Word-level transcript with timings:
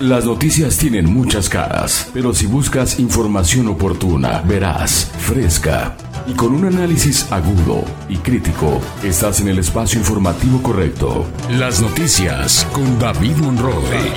Las 0.00 0.26
noticias 0.26 0.76
tienen 0.76 1.10
muchas 1.10 1.48
caras, 1.48 2.10
pero 2.12 2.34
si 2.34 2.44
buscas 2.44 2.98
información 2.98 3.66
oportuna, 3.68 4.42
verás, 4.42 5.10
fresca 5.20 5.96
y 6.26 6.34
con 6.34 6.54
un 6.54 6.66
análisis 6.66 7.32
agudo 7.32 7.82
y 8.06 8.18
crítico, 8.18 8.78
estás 9.02 9.40
en 9.40 9.48
el 9.48 9.58
espacio 9.58 9.98
informativo 9.98 10.62
correcto. 10.62 11.24
Las 11.50 11.80
noticias 11.80 12.66
con 12.74 12.98
David 12.98 13.36
Monroe. 13.36 14.12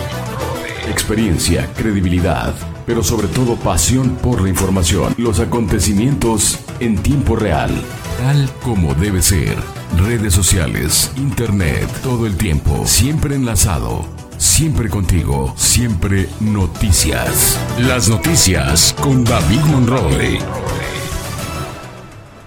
Experiencia, 0.89 1.71
credibilidad, 1.77 2.53
pero 2.85 3.01
sobre 3.01 3.29
todo 3.29 3.55
pasión 3.55 4.17
por 4.21 4.41
la 4.41 4.49
información. 4.49 5.13
Los 5.17 5.39
acontecimientos 5.39 6.59
en 6.81 6.97
tiempo 6.97 7.37
real, 7.37 7.71
tal 8.17 8.49
como 8.63 8.95
debe 8.95 9.21
ser. 9.21 9.55
Redes 9.97 10.33
sociales, 10.33 11.09
internet, 11.15 11.87
todo 12.03 12.27
el 12.27 12.35
tiempo, 12.35 12.85
siempre 12.85 13.35
enlazado. 13.35 14.28
Siempre 14.39 14.89
contigo, 14.89 15.53
siempre 15.57 16.29
noticias. 16.39 17.59
Las 17.77 18.07
noticias 18.07 18.95
con 19.01 19.25
David 19.25 19.59
Monroe. 19.65 20.39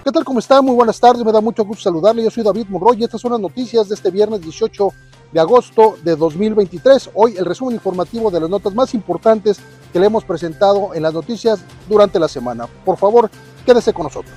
¿Qué 0.03 0.11
tal? 0.11 0.25
¿Cómo 0.25 0.39
está? 0.39 0.59
Muy 0.63 0.73
buenas 0.73 0.99
tardes, 0.99 1.23
me 1.23 1.31
da 1.31 1.39
mucho 1.39 1.63
gusto 1.63 1.83
saludarle. 1.83 2.23
Yo 2.23 2.31
soy 2.31 2.43
David 2.43 2.65
Monroy 2.67 2.97
y 2.99 3.03
estas 3.03 3.21
son 3.21 3.33
las 3.33 3.39
noticias 3.39 3.87
de 3.89 3.93
este 3.93 4.09
viernes 4.09 4.41
18 4.41 4.91
de 5.33 5.39
agosto 5.39 5.97
de 6.03 6.15
2023. 6.15 7.11
Hoy 7.13 7.35
el 7.37 7.45
resumen 7.45 7.75
informativo 7.75 8.31
de 8.31 8.39
las 8.39 8.49
notas 8.49 8.73
más 8.73 8.95
importantes 8.95 9.59
que 9.91 9.99
le 9.99 10.07
hemos 10.07 10.23
presentado 10.23 10.95
en 10.95 11.03
las 11.03 11.13
noticias 11.13 11.59
durante 11.87 12.17
la 12.17 12.27
semana. 12.27 12.65
Por 12.83 12.97
favor, 12.97 13.29
quédese 13.67 13.93
con 13.93 14.05
nosotros. 14.05 14.33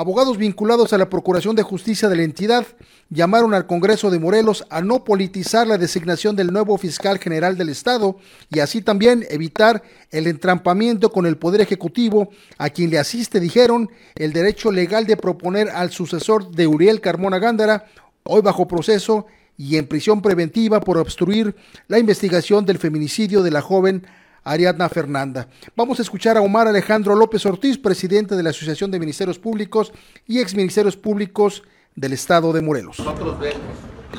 Abogados 0.00 0.38
vinculados 0.38 0.94
a 0.94 0.96
la 0.96 1.10
Procuración 1.10 1.54
de 1.54 1.62
Justicia 1.62 2.08
de 2.08 2.16
la 2.16 2.22
entidad 2.22 2.66
llamaron 3.10 3.52
al 3.52 3.66
Congreso 3.66 4.10
de 4.10 4.18
Morelos 4.18 4.64
a 4.70 4.80
no 4.80 5.04
politizar 5.04 5.66
la 5.66 5.76
designación 5.76 6.36
del 6.36 6.54
nuevo 6.54 6.78
fiscal 6.78 7.18
general 7.18 7.58
del 7.58 7.68
Estado 7.68 8.16
y 8.48 8.60
así 8.60 8.80
también 8.80 9.26
evitar 9.28 9.82
el 10.10 10.26
entrampamiento 10.26 11.12
con 11.12 11.26
el 11.26 11.36
Poder 11.36 11.60
Ejecutivo, 11.60 12.30
a 12.56 12.70
quien 12.70 12.88
le 12.88 12.98
asiste, 12.98 13.40
dijeron, 13.40 13.90
el 14.14 14.32
derecho 14.32 14.72
legal 14.72 15.04
de 15.04 15.18
proponer 15.18 15.68
al 15.68 15.90
sucesor 15.90 16.50
de 16.50 16.66
Uriel 16.66 17.02
Carmona 17.02 17.38
Gándara, 17.38 17.84
hoy 18.22 18.40
bajo 18.40 18.66
proceso 18.66 19.26
y 19.58 19.76
en 19.76 19.86
prisión 19.86 20.22
preventiva 20.22 20.80
por 20.80 20.96
obstruir 20.96 21.54
la 21.88 21.98
investigación 21.98 22.64
del 22.64 22.78
feminicidio 22.78 23.42
de 23.42 23.50
la 23.50 23.60
joven 23.60 24.06
Ariadna 24.44 24.88
Fernanda. 24.88 25.48
Vamos 25.76 25.98
a 25.98 26.02
escuchar 26.02 26.36
a 26.36 26.40
Omar 26.40 26.66
Alejandro 26.66 27.14
López 27.14 27.44
Ortiz, 27.46 27.78
presidente 27.78 28.36
de 28.36 28.42
la 28.42 28.50
Asociación 28.50 28.90
de 28.90 28.98
Ministerios 28.98 29.38
Públicos 29.38 29.92
y 30.26 30.40
exministerios 30.40 30.96
públicos 30.96 31.62
del 31.94 32.12
Estado 32.12 32.52
de 32.52 32.62
Morelos. 32.62 32.98
Nosotros 32.98 33.38
vemos 33.38 33.60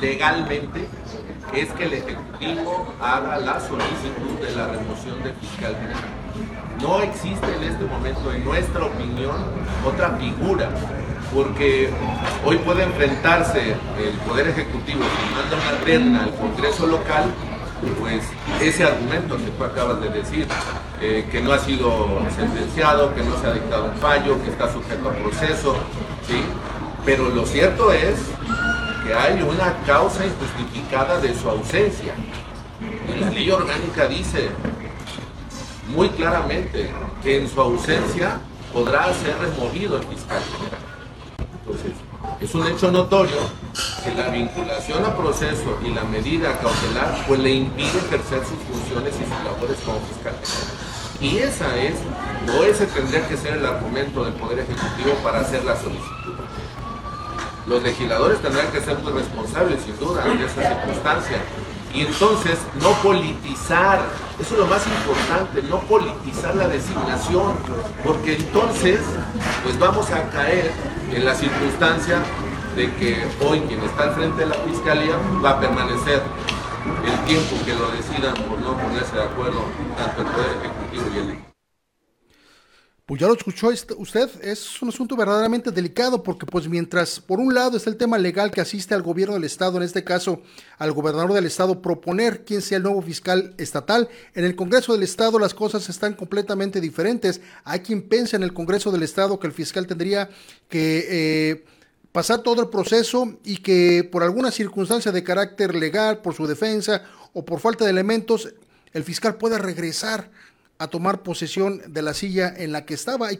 legalmente 0.00 0.86
es 1.54 1.68
que 1.72 1.84
el 1.84 1.92
Ejecutivo 1.94 2.94
haga 3.00 3.38
la 3.38 3.60
solicitud 3.60 4.38
de 4.40 4.56
la 4.56 4.68
remoción 4.68 5.22
del 5.22 5.34
fiscal 5.34 5.74
general. 5.74 6.04
No 6.80 7.02
existe 7.02 7.46
en 7.56 7.62
este 7.64 7.84
momento, 7.84 8.32
en 8.32 8.44
nuestra 8.44 8.86
opinión, 8.86 9.36
otra 9.84 10.16
figura, 10.16 10.70
porque 11.34 11.90
hoy 12.44 12.56
puede 12.58 12.84
enfrentarse 12.84 13.72
el 13.72 14.14
Poder 14.26 14.48
Ejecutivo 14.48 15.00
si 15.00 15.34
manda 15.34 15.56
una 15.56 15.84
terna 15.84 16.24
al 16.24 16.34
Congreso 16.34 16.86
local 16.86 17.24
pues 18.00 18.22
ese 18.60 18.84
argumento 18.84 19.36
que 19.36 19.50
tú 19.50 19.64
acabas 19.64 20.00
de 20.00 20.08
decir, 20.10 20.46
eh, 21.00 21.26
que 21.30 21.40
no 21.40 21.52
ha 21.52 21.58
sido 21.58 22.20
sentenciado, 22.34 23.14
que 23.14 23.22
no 23.22 23.38
se 23.40 23.46
ha 23.46 23.52
dictado 23.52 23.86
un 23.86 23.96
fallo, 23.96 24.42
que 24.42 24.50
está 24.50 24.72
sujeto 24.72 25.08
a 25.08 25.12
proceso, 25.12 25.74
¿sí? 26.26 26.42
Pero 27.04 27.28
lo 27.28 27.44
cierto 27.44 27.92
es 27.92 28.16
que 29.04 29.14
hay 29.14 29.42
una 29.42 29.76
causa 29.84 30.24
injustificada 30.24 31.18
de 31.20 31.34
su 31.34 31.48
ausencia. 31.48 32.14
La 33.20 33.30
ley 33.30 33.50
orgánica 33.50 34.06
dice 34.06 34.50
muy 35.88 36.08
claramente 36.10 36.90
que 37.22 37.38
en 37.38 37.48
su 37.48 37.60
ausencia 37.60 38.40
podrá 38.72 39.12
ser 39.14 39.36
removido 39.38 39.96
el 39.96 40.04
fiscal. 40.04 40.40
Entonces, 41.60 41.92
es 42.40 42.54
un 42.54 42.66
hecho 42.66 42.90
notorio 42.90 43.36
que 44.02 44.14
la 44.14 44.28
vinculación 44.28 45.04
a 45.04 45.16
proceso 45.16 45.78
y 45.84 45.90
la 45.90 46.02
medida 46.04 46.58
cautelar 46.58 47.24
pues 47.26 47.40
le 47.40 47.50
impide 47.50 47.98
ejercer 47.98 48.40
sus 48.44 48.58
funciones 48.68 49.14
y 49.14 49.22
sus 49.22 49.44
labores 49.44 49.78
como 49.84 50.00
fiscal. 50.00 50.34
Y 51.20 51.38
esa 51.38 51.76
es, 51.76 51.94
o 52.56 52.64
ese 52.64 52.86
tendría 52.86 53.26
que 53.28 53.36
ser 53.36 53.54
el 53.58 53.64
argumento 53.66 54.24
del 54.24 54.34
Poder 54.34 54.60
Ejecutivo 54.60 55.14
para 55.22 55.40
hacer 55.40 55.64
la 55.64 55.76
solicitud. 55.76 56.34
Los 57.66 57.82
legisladores 57.82 58.40
tendrán 58.40 58.72
que 58.72 58.80
ser 58.80 58.98
muy 58.98 59.12
responsables, 59.12 59.80
sin 59.82 59.96
duda, 59.98 60.24
de 60.24 60.44
esa 60.44 60.74
circunstancia. 60.74 61.36
Y 61.94 62.00
entonces, 62.00 62.58
no 62.80 62.90
politizar, 63.02 64.00
eso 64.40 64.54
es 64.54 64.60
lo 64.60 64.66
más 64.66 64.82
importante, 64.86 65.62
no 65.68 65.78
politizar 65.80 66.56
la 66.56 66.66
designación, 66.66 67.54
porque 68.04 68.36
entonces, 68.36 69.00
pues 69.62 69.78
vamos 69.78 70.10
a 70.10 70.28
caer 70.30 70.72
en 71.12 71.24
la 71.24 71.34
circunstancia 71.34 72.22
de 72.76 72.90
que 72.94 73.16
hoy 73.44 73.60
quien 73.60 73.80
está 73.80 74.04
al 74.04 74.14
frente 74.14 74.40
de 74.40 74.46
la 74.46 74.54
fiscalía 74.54 75.16
va 75.44 75.50
a 75.50 75.60
permanecer 75.60 76.22
el 77.04 77.24
tiempo 77.26 77.56
que 77.64 77.74
lo 77.74 77.90
decidan 77.90 78.34
por 78.48 78.58
no 78.60 78.76
ponerse 78.76 79.14
de 79.14 79.22
acuerdo 79.22 79.64
tanto 79.96 80.22
el 80.22 80.58
Ejecutivo 80.58 81.04
y 81.14 81.18
el 81.18 81.52
pues 83.04 83.20
ya 83.20 83.26
lo 83.26 83.34
escuchó 83.34 83.68
usted, 83.98 84.30
es 84.42 84.80
un 84.80 84.88
asunto 84.88 85.16
verdaderamente 85.16 85.70
delicado 85.70 86.22
porque 86.22 86.46
pues 86.46 86.68
mientras 86.68 87.20
por 87.20 87.40
un 87.40 87.52
lado 87.52 87.76
está 87.76 87.90
el 87.90 87.96
tema 87.96 88.16
legal 88.16 88.50
que 88.52 88.60
asiste 88.60 88.94
al 88.94 89.02
gobierno 89.02 89.34
del 89.34 89.44
estado, 89.44 89.76
en 89.76 89.82
este 89.82 90.02
caso 90.02 90.40
al 90.78 90.92
gobernador 90.92 91.34
del 91.34 91.44
estado, 91.44 91.82
proponer 91.82 92.44
quién 92.44 92.62
sea 92.62 92.78
el 92.78 92.84
nuevo 92.84 93.02
fiscal 93.02 93.54
estatal, 93.58 94.08
en 94.34 94.44
el 94.44 94.54
Congreso 94.56 94.94
del 94.94 95.02
estado 95.02 95.38
las 95.38 95.52
cosas 95.52 95.88
están 95.90 96.14
completamente 96.14 96.80
diferentes. 96.80 97.40
Hay 97.64 97.80
quien 97.80 98.02
piensa 98.08 98.36
en 98.36 98.44
el 98.44 98.54
Congreso 98.54 98.90
del 98.90 99.02
estado 99.02 99.38
que 99.38 99.48
el 99.48 99.52
fiscal 99.52 99.86
tendría 99.86 100.30
que... 100.68 101.06
Eh, 101.10 101.64
pasar 102.12 102.42
todo 102.42 102.62
el 102.62 102.68
proceso 102.68 103.38
y 103.42 103.56
que 103.56 104.08
por 104.10 104.22
alguna 104.22 104.50
circunstancia 104.50 105.10
de 105.10 105.24
carácter 105.24 105.74
legal, 105.74 106.20
por 106.20 106.34
su 106.34 106.46
defensa 106.46 107.02
o 107.32 107.44
por 107.44 107.58
falta 107.58 107.84
de 107.84 107.90
elementos, 107.90 108.54
el 108.92 109.02
fiscal 109.02 109.36
pueda 109.36 109.58
regresar 109.58 110.30
a 110.78 110.88
tomar 110.88 111.22
posesión 111.22 111.80
de 111.86 112.02
la 112.02 112.12
silla 112.12 112.52
en 112.56 112.72
la 112.72 112.84
que 112.84 112.94
estaba. 112.94 113.28
Hay, 113.28 113.38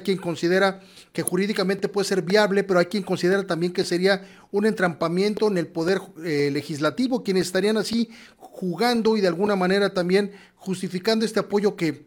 quien 0.00 0.16
considera 0.16 0.80
que 1.12 1.22
jurídicamente 1.22 1.88
puede 1.88 2.06
ser 2.06 2.22
viable, 2.22 2.62
pero 2.62 2.78
hay 2.78 2.86
quien 2.86 3.02
considera 3.02 3.46
también 3.46 3.72
que 3.72 3.84
sería 3.84 4.24
un 4.52 4.64
entrampamiento 4.64 5.48
en 5.48 5.58
el 5.58 5.66
poder 5.66 6.00
eh, 6.24 6.50
legislativo, 6.52 7.24
quienes 7.24 7.46
estarían 7.46 7.76
así 7.76 8.10
jugando 8.36 9.16
y 9.16 9.20
de 9.20 9.28
alguna 9.28 9.56
manera 9.56 9.92
también 9.92 10.32
justificando 10.54 11.24
este 11.24 11.40
apoyo 11.40 11.74
que, 11.74 12.06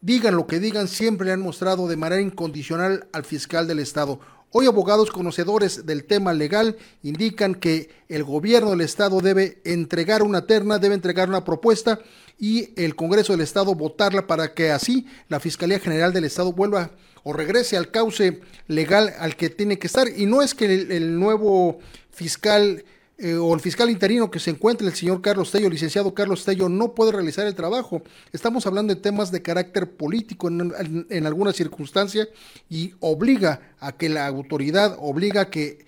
digan 0.00 0.36
lo 0.36 0.46
que 0.46 0.60
digan, 0.60 0.88
siempre 0.88 1.26
le 1.26 1.32
han 1.32 1.40
mostrado 1.40 1.88
de 1.88 1.96
manera 1.96 2.22
incondicional 2.22 3.08
al 3.12 3.24
fiscal 3.24 3.66
del 3.66 3.80
Estado. 3.80 4.20
Hoy 4.50 4.64
abogados 4.64 5.10
conocedores 5.10 5.84
del 5.84 6.04
tema 6.04 6.32
legal 6.32 6.78
indican 7.02 7.54
que 7.54 7.90
el 8.08 8.24
gobierno 8.24 8.70
del 8.70 8.80
Estado 8.80 9.20
debe 9.20 9.60
entregar 9.64 10.22
una 10.22 10.46
terna, 10.46 10.78
debe 10.78 10.94
entregar 10.94 11.28
una 11.28 11.44
propuesta 11.44 12.00
y 12.38 12.70
el 12.82 12.96
Congreso 12.96 13.34
del 13.34 13.42
Estado 13.42 13.74
votarla 13.74 14.26
para 14.26 14.54
que 14.54 14.70
así 14.70 15.06
la 15.28 15.38
Fiscalía 15.38 15.78
General 15.80 16.14
del 16.14 16.24
Estado 16.24 16.54
vuelva 16.54 16.92
o 17.24 17.34
regrese 17.34 17.76
al 17.76 17.90
cauce 17.90 18.40
legal 18.68 19.12
al 19.18 19.36
que 19.36 19.50
tiene 19.50 19.78
que 19.78 19.86
estar. 19.86 20.08
Y 20.08 20.24
no 20.24 20.40
es 20.40 20.54
que 20.54 20.64
el, 20.64 21.20
nuevo 21.20 21.80
fiscal 22.10 22.86
eh, 23.18 23.34
o 23.34 23.52
el 23.52 23.60
fiscal 23.60 23.90
interino 23.90 24.30
que 24.30 24.38
se 24.38 24.50
encuentre, 24.50 24.86
el 24.86 24.94
señor 24.94 25.20
Carlos 25.20 25.50
Tello, 25.50 25.68
licenciado 25.68 26.14
Carlos 26.14 26.44
Tello, 26.44 26.68
no 26.68 26.94
puede 26.94 27.10
realizar 27.10 27.48
el 27.48 27.54
trabajo. 27.56 28.02
Estamos 28.32 28.64
hablando 28.66 28.94
de 28.94 29.00
temas 29.00 29.32
de 29.32 29.42
carácter 29.42 29.90
político 29.90 30.46
en, 30.46 31.06
en 31.10 31.26
alguna 31.26 31.52
circunstancia 31.52 32.28
y 32.70 32.94
obliga 33.00 33.74
a 33.80 33.96
que 33.96 34.08
la 34.08 34.26
autoridad, 34.28 34.96
obliga 35.00 35.42
a 35.42 35.50
que 35.50 35.84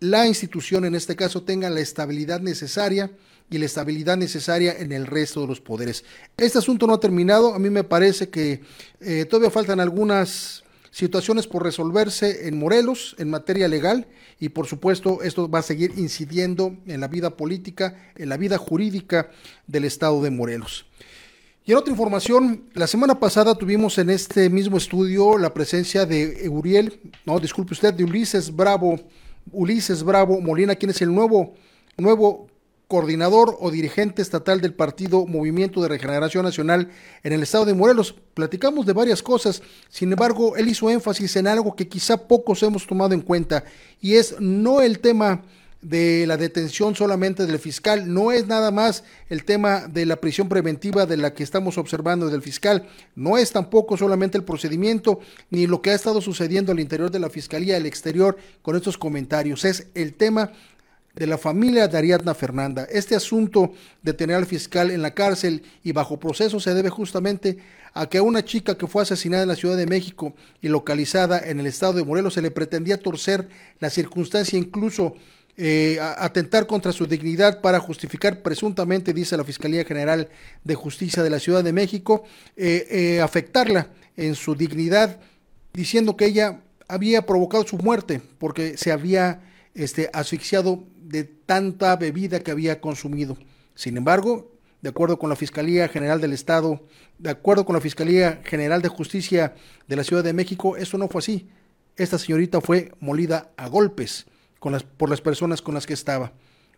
la 0.00 0.26
institución 0.26 0.84
en 0.84 0.96
este 0.96 1.14
caso 1.14 1.44
tenga 1.44 1.70
la 1.70 1.80
estabilidad 1.80 2.40
necesaria 2.40 3.12
y 3.50 3.58
la 3.58 3.66
estabilidad 3.66 4.16
necesaria 4.16 4.76
en 4.78 4.90
el 4.92 5.06
resto 5.06 5.40
de 5.40 5.46
los 5.46 5.60
poderes. 5.60 6.04
Este 6.36 6.58
asunto 6.58 6.86
no 6.86 6.94
ha 6.94 7.00
terminado, 7.00 7.54
a 7.54 7.58
mí 7.58 7.70
me 7.70 7.84
parece 7.84 8.28
que 8.28 8.62
eh, 9.00 9.24
todavía 9.24 9.50
faltan 9.50 9.80
algunas 9.80 10.64
situaciones 10.90 11.46
por 11.46 11.62
resolverse 11.62 12.48
en 12.48 12.58
Morelos 12.58 13.14
en 13.18 13.30
materia 13.30 13.68
legal 13.68 14.06
y 14.40 14.50
por 14.50 14.66
supuesto 14.66 15.22
esto 15.22 15.48
va 15.50 15.60
a 15.60 15.62
seguir 15.62 15.92
incidiendo 15.96 16.76
en 16.86 17.00
la 17.00 17.08
vida 17.08 17.36
política, 17.36 18.12
en 18.16 18.28
la 18.28 18.36
vida 18.36 18.58
jurídica 18.58 19.30
del 19.66 19.84
estado 19.84 20.22
de 20.22 20.30
Morelos. 20.30 20.86
Y 21.64 21.72
en 21.72 21.78
otra 21.78 21.90
información, 21.90 22.64
la 22.72 22.86
semana 22.86 23.20
pasada 23.20 23.54
tuvimos 23.54 23.98
en 23.98 24.08
este 24.08 24.48
mismo 24.48 24.78
estudio 24.78 25.36
la 25.36 25.52
presencia 25.52 26.06
de 26.06 26.48
Uriel, 26.48 26.98
no, 27.26 27.38
disculpe 27.38 27.74
usted, 27.74 27.92
de 27.92 28.04
Ulises 28.04 28.54
Bravo, 28.54 28.98
Ulises 29.52 30.02
Bravo 30.02 30.40
Molina, 30.40 30.74
quien 30.74 30.90
es 30.90 31.02
el 31.02 31.14
nuevo, 31.14 31.54
nuevo 31.98 32.47
coordinador 32.88 33.56
o 33.60 33.70
dirigente 33.70 34.22
estatal 34.22 34.62
del 34.62 34.72
partido 34.72 35.26
Movimiento 35.26 35.82
de 35.82 35.88
Regeneración 35.88 36.44
Nacional 36.44 36.88
en 37.22 37.34
el 37.34 37.42
estado 37.42 37.66
de 37.66 37.74
Morelos. 37.74 38.14
Platicamos 38.32 38.86
de 38.86 38.94
varias 38.94 39.22
cosas, 39.22 39.62
sin 39.90 40.10
embargo, 40.10 40.56
él 40.56 40.68
hizo 40.68 40.90
énfasis 40.90 41.36
en 41.36 41.46
algo 41.46 41.76
que 41.76 41.86
quizá 41.86 42.16
pocos 42.16 42.62
hemos 42.62 42.86
tomado 42.86 43.12
en 43.12 43.20
cuenta 43.20 43.64
y 44.00 44.14
es 44.14 44.40
no 44.40 44.80
el 44.80 45.00
tema 45.00 45.42
de 45.82 46.26
la 46.26 46.36
detención 46.36 46.96
solamente 46.96 47.46
del 47.46 47.58
fiscal, 47.58 48.12
no 48.12 48.32
es 48.32 48.46
nada 48.46 48.70
más 48.70 49.04
el 49.28 49.44
tema 49.44 49.86
de 49.86 50.06
la 50.06 50.16
prisión 50.16 50.48
preventiva 50.48 51.06
de 51.06 51.16
la 51.16 51.34
que 51.34 51.44
estamos 51.44 51.78
observando 51.78 52.28
del 52.28 52.42
fiscal, 52.42 52.88
no 53.14 53.38
es 53.38 53.52
tampoco 53.52 53.96
solamente 53.96 54.36
el 54.38 54.44
procedimiento 54.44 55.20
ni 55.50 55.66
lo 55.66 55.80
que 55.80 55.90
ha 55.90 55.94
estado 55.94 56.20
sucediendo 56.20 56.72
al 56.72 56.80
interior 56.80 57.10
de 57.10 57.20
la 57.20 57.30
fiscalía, 57.30 57.76
al 57.76 57.86
exterior, 57.86 58.38
con 58.62 58.76
estos 58.76 58.98
comentarios, 58.98 59.64
es 59.64 59.86
el 59.94 60.14
tema 60.14 60.52
de 61.18 61.26
la 61.26 61.36
familia 61.36 61.88
de 61.88 61.98
Ariadna 61.98 62.32
Fernanda. 62.32 62.86
Este 62.90 63.16
asunto 63.16 63.72
de 64.02 64.12
tener 64.12 64.36
al 64.36 64.46
fiscal 64.46 64.90
en 64.92 65.02
la 65.02 65.14
cárcel 65.14 65.62
y 65.82 65.90
bajo 65.90 66.20
proceso 66.20 66.60
se 66.60 66.74
debe 66.74 66.90
justamente 66.90 67.58
a 67.92 68.08
que 68.08 68.18
a 68.18 68.22
una 68.22 68.44
chica 68.44 68.78
que 68.78 68.86
fue 68.86 69.02
asesinada 69.02 69.42
en 69.42 69.48
la 69.48 69.56
Ciudad 69.56 69.76
de 69.76 69.86
México 69.86 70.34
y 70.62 70.68
localizada 70.68 71.40
en 71.40 71.58
el 71.58 71.66
estado 71.66 71.94
de 71.94 72.04
Morelos 72.04 72.34
se 72.34 72.42
le 72.42 72.52
pretendía 72.52 73.00
torcer 73.00 73.48
la 73.80 73.90
circunstancia, 73.90 74.56
incluso 74.56 75.14
eh, 75.56 75.98
atentar 76.00 76.68
contra 76.68 76.92
su 76.92 77.04
dignidad 77.06 77.60
para 77.60 77.80
justificar 77.80 78.40
presuntamente, 78.40 79.12
dice 79.12 79.36
la 79.36 79.42
Fiscalía 79.42 79.84
General 79.84 80.28
de 80.62 80.74
Justicia 80.76 81.24
de 81.24 81.30
la 81.30 81.40
Ciudad 81.40 81.64
de 81.64 81.72
México, 81.72 82.22
eh, 82.56 82.86
eh, 82.90 83.20
afectarla 83.20 83.88
en 84.16 84.36
su 84.36 84.54
dignidad, 84.54 85.18
diciendo 85.72 86.16
que 86.16 86.26
ella 86.26 86.60
había 86.86 87.26
provocado 87.26 87.66
su 87.66 87.76
muerte 87.76 88.22
porque 88.38 88.76
se 88.76 88.92
había 88.92 89.40
este, 89.74 90.10
asfixiado 90.12 90.84
de 91.08 91.24
tanta 91.24 91.96
bebida 91.96 92.40
que 92.40 92.50
había 92.50 92.80
consumido. 92.80 93.38
Sin 93.74 93.96
embargo, 93.96 94.52
de 94.82 94.90
acuerdo 94.90 95.18
con 95.18 95.30
la 95.30 95.36
Fiscalía 95.36 95.88
General 95.88 96.20
del 96.20 96.32
Estado, 96.32 96.84
de 97.18 97.30
acuerdo 97.30 97.64
con 97.64 97.74
la 97.74 97.80
Fiscalía 97.80 98.40
General 98.44 98.82
de 98.82 98.88
Justicia 98.88 99.54
de 99.86 99.96
la 99.96 100.04
Ciudad 100.04 100.22
de 100.22 100.32
México, 100.32 100.76
eso 100.76 100.98
no 100.98 101.08
fue 101.08 101.20
así. 101.20 101.48
Esta 101.96 102.18
señorita 102.18 102.60
fue 102.60 102.92
molida 103.00 103.50
a 103.56 103.68
golpes 103.68 104.26
por 104.96 105.10
las 105.10 105.20
personas 105.20 105.62
con 105.62 105.74
las 105.74 105.86
que 105.86 105.94
estaba. 105.94 106.32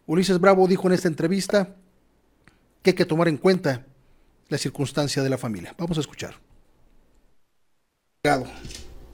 Ulises 0.06 0.41
Bravo 0.41 0.67
dijo 0.67 0.87
en 0.87 0.94
esta 0.94 1.09
entrevista 1.09 1.76
que 2.83 2.91
hay 2.91 2.97
que 2.97 3.05
tomar 3.05 3.29
en 3.29 3.37
cuenta 3.37 3.85
la 4.49 4.59
circunstancia 4.59 5.23
de 5.23 5.31
la 5.31 5.38
familia. 5.38 5.75
Vamos 5.76 5.99
a 5.99 6.00
escuchar. 6.00 6.35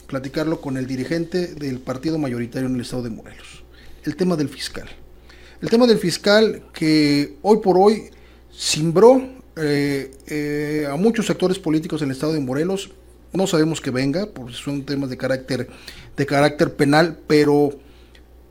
Platicarlo 0.07 0.61
con 0.61 0.77
el 0.77 0.87
dirigente 0.87 1.55
del 1.55 1.81
partido 1.81 2.19
mayoritario 2.19 2.69
en 2.69 2.77
el 2.77 2.83
estado 2.83 3.03
de 3.03 3.11
Morelos. 3.11 3.65
El 4.05 4.15
tema 4.15 4.37
del 4.37 4.49
fiscal. 4.49 4.89
El 5.62 5.70
tema 5.70 5.87
del 5.87 5.99
fiscal 5.99 6.64
que 6.75 7.38
hoy 7.41 7.58
por 7.62 7.79
hoy 7.79 8.11
simbró 8.50 9.26
eh, 9.56 10.11
eh, 10.26 10.87
a 10.91 10.97
muchos 10.97 11.26
sectores 11.26 11.58
políticos 11.58 12.03
en 12.03 12.11
el 12.11 12.14
estado 12.14 12.35
de 12.35 12.41
Morelos. 12.41 12.91
No 13.32 13.47
sabemos 13.47 13.81
que 13.81 13.91
venga, 13.91 14.26
porque 14.26 14.53
son 14.53 14.85
temas 14.85 15.08
de 15.08 15.17
carácter, 15.17 15.69
de 16.14 16.26
carácter 16.26 16.75
penal, 16.75 17.19
pero 17.26 17.70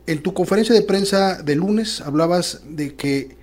en 0.08 0.20
tu 0.20 0.34
conferencia 0.34 0.74
de 0.74 0.82
prensa 0.82 1.40
de 1.42 1.54
lunes 1.54 2.00
hablabas 2.00 2.62
de 2.68 2.96
que 2.96 3.36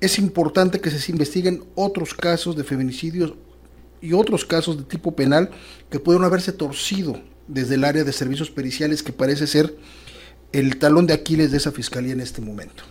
es 0.00 0.18
importante 0.18 0.80
que 0.80 0.90
se 0.90 1.12
investiguen 1.12 1.62
otros 1.76 2.14
casos 2.14 2.56
de 2.56 2.64
feminicidios 2.64 3.34
y 4.00 4.12
otros 4.12 4.44
casos 4.44 4.76
de 4.76 4.84
tipo 4.84 5.14
penal 5.14 5.50
que 5.88 6.00
pueden 6.00 6.24
haberse 6.24 6.52
torcido 6.52 7.20
desde 7.46 7.76
el 7.76 7.84
área 7.84 8.02
de 8.02 8.12
servicios 8.12 8.50
periciales 8.50 9.04
que 9.04 9.12
parece 9.12 9.46
ser 9.46 9.76
el 10.52 10.78
talón 10.78 11.06
de 11.06 11.14
Aquiles 11.14 11.52
de 11.52 11.58
esa 11.58 11.70
fiscalía 11.70 12.12
en 12.12 12.20
este 12.20 12.40
momento. 12.40 12.84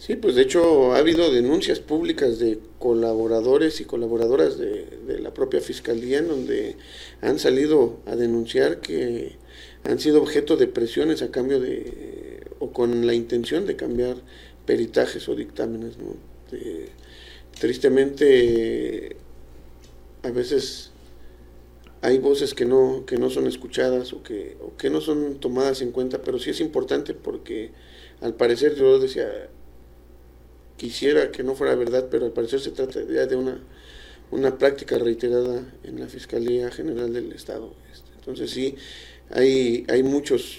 Sí, 0.00 0.16
pues 0.16 0.34
de 0.34 0.40
hecho 0.40 0.94
ha 0.94 0.96
habido 0.96 1.30
denuncias 1.30 1.78
públicas 1.78 2.38
de 2.38 2.58
colaboradores 2.78 3.82
y 3.82 3.84
colaboradoras 3.84 4.56
de, 4.56 4.88
la 5.20 5.34
propia 5.34 5.60
fiscalía 5.60 6.20
en 6.20 6.28
donde 6.28 6.76
han 7.20 7.38
salido 7.38 8.00
a 8.06 8.16
denunciar 8.16 8.80
que 8.80 9.36
han 9.84 9.98
sido 10.00 10.22
objeto 10.22 10.56
de 10.56 10.68
presiones 10.68 11.20
a 11.20 11.30
cambio 11.30 11.60
de 11.60 12.46
o 12.60 12.72
con 12.72 13.06
la 13.06 13.12
intención 13.12 13.66
de 13.66 13.76
cambiar 13.76 14.16
peritajes 14.64 15.28
o 15.28 15.34
dictámenes. 15.34 15.98
¿no? 15.98 16.16
tristemente 17.60 19.16
a 20.22 20.30
veces 20.30 20.92
hay 22.00 22.18
voces 22.18 22.54
que 22.54 22.64
no, 22.64 23.04
que 23.04 23.18
no 23.18 23.28
son 23.28 23.46
escuchadas 23.46 24.14
o 24.14 24.22
que, 24.22 24.56
o 24.62 24.74
que 24.78 24.88
no 24.88 25.02
son 25.02 25.40
tomadas 25.40 25.82
en 25.82 25.92
cuenta, 25.92 26.22
pero 26.22 26.38
sí 26.38 26.48
es 26.48 26.62
importante 26.62 27.12
porque 27.12 27.72
al 28.22 28.34
parecer 28.34 28.76
yo 28.76 28.98
decía, 28.98 29.50
quisiera 30.80 31.30
que 31.30 31.42
no 31.42 31.54
fuera 31.54 31.74
verdad, 31.74 32.08
pero 32.10 32.24
al 32.24 32.32
parecer 32.32 32.58
se 32.58 32.70
trata 32.70 33.00
ya 33.06 33.26
de 33.26 33.36
una, 33.36 33.60
una 34.30 34.56
práctica 34.56 34.96
reiterada 34.96 35.62
en 35.84 36.00
la 36.00 36.06
Fiscalía 36.06 36.70
General 36.70 37.12
del 37.12 37.32
Estado. 37.32 37.74
Este. 37.92 38.08
Entonces 38.18 38.50
sí, 38.50 38.76
hay, 39.28 39.84
hay 39.88 40.02
muchos, 40.02 40.56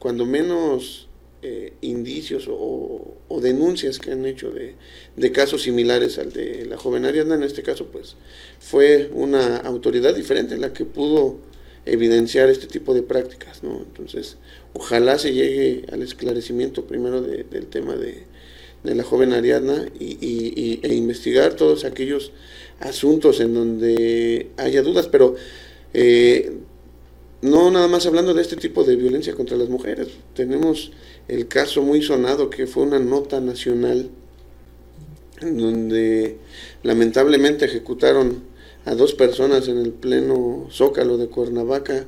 cuando 0.00 0.26
menos 0.26 1.08
eh, 1.42 1.74
indicios 1.80 2.48
o, 2.50 3.18
denuncias 3.40 4.00
que 4.00 4.10
han 4.10 4.26
hecho 4.26 4.50
de, 4.50 4.74
de, 5.16 5.32
casos 5.32 5.62
similares 5.62 6.18
al 6.18 6.32
de 6.32 6.66
la 6.66 6.76
joven 6.76 7.04
Ariadna, 7.04 7.36
en 7.36 7.42
este 7.44 7.62
caso 7.62 7.86
pues 7.86 8.16
fue 8.60 9.10
una 9.12 9.56
autoridad 9.58 10.14
diferente 10.14 10.56
la 10.56 10.72
que 10.72 10.84
pudo 10.84 11.38
evidenciar 11.86 12.50
este 12.50 12.66
tipo 12.66 12.94
de 12.94 13.02
prácticas, 13.02 13.62
¿no? 13.62 13.78
Entonces, 13.78 14.36
ojalá 14.72 15.18
se 15.18 15.32
llegue 15.32 15.86
al 15.92 16.02
esclarecimiento 16.02 16.84
primero 16.86 17.20
del 17.20 17.66
tema 17.66 17.96
de, 17.96 18.26
de 18.82 18.94
la 18.94 19.04
joven 19.04 19.32
Ariadna 19.32 19.86
y, 19.98 20.80
e 20.82 20.94
investigar 20.94 21.54
todos 21.54 21.84
aquellos 21.84 22.32
asuntos 22.80 23.40
en 23.40 23.54
donde 23.54 24.50
haya 24.56 24.82
dudas, 24.82 25.08
pero 25.08 25.36
eh, 25.94 26.52
no 27.42 27.70
nada 27.70 27.88
más 27.88 28.06
hablando 28.06 28.34
de 28.34 28.42
este 28.42 28.56
tipo 28.56 28.84
de 28.84 28.96
violencia 28.96 29.34
contra 29.34 29.56
las 29.56 29.68
mujeres. 29.68 30.08
Tenemos 30.34 30.92
el 31.28 31.48
caso 31.48 31.82
muy 31.82 32.02
sonado 32.02 32.50
que 32.50 32.66
fue 32.66 32.84
una 32.84 32.98
nota 32.98 33.40
nacional 33.40 34.10
en 35.40 35.58
donde 35.58 36.38
lamentablemente 36.82 37.64
ejecutaron 37.64 38.44
a 38.84 38.94
dos 38.94 39.14
personas 39.14 39.68
en 39.68 39.78
el 39.78 39.92
pleno 39.92 40.68
zócalo 40.70 41.18
de 41.18 41.28
Cuernavaca 41.28 42.06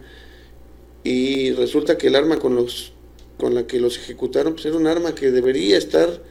y 1.04 1.52
resulta 1.52 1.98
que 1.98 2.08
el 2.08 2.16
arma 2.16 2.38
con 2.38 2.54
los 2.54 2.92
con 3.38 3.54
la 3.54 3.66
que 3.66 3.80
los 3.80 3.96
ejecutaron 3.96 4.54
pues 4.54 4.66
era 4.66 4.76
un 4.76 4.86
arma 4.86 5.14
que 5.14 5.32
debería 5.32 5.76
estar 5.76 6.22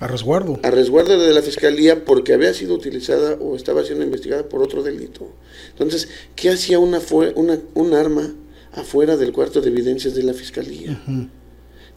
a 0.00 0.06
resguardo. 0.06 0.58
A 0.62 0.70
resguardo 0.70 1.20
de 1.20 1.32
la 1.32 1.42
fiscalía 1.42 2.04
porque 2.04 2.32
había 2.32 2.54
sido 2.54 2.74
utilizada 2.74 3.34
o 3.34 3.54
estaba 3.54 3.84
siendo 3.84 4.04
investigada 4.04 4.48
por 4.48 4.62
otro 4.62 4.82
delito. 4.82 5.28
Entonces, 5.68 6.08
¿qué 6.34 6.48
hacía 6.48 6.78
una, 6.78 7.00
una 7.36 7.60
un 7.74 7.94
arma 7.94 8.34
afuera 8.72 9.16
del 9.18 9.32
cuarto 9.32 9.60
de 9.60 9.68
evidencias 9.68 10.14
de 10.14 10.22
la 10.22 10.32
fiscalía? 10.32 11.00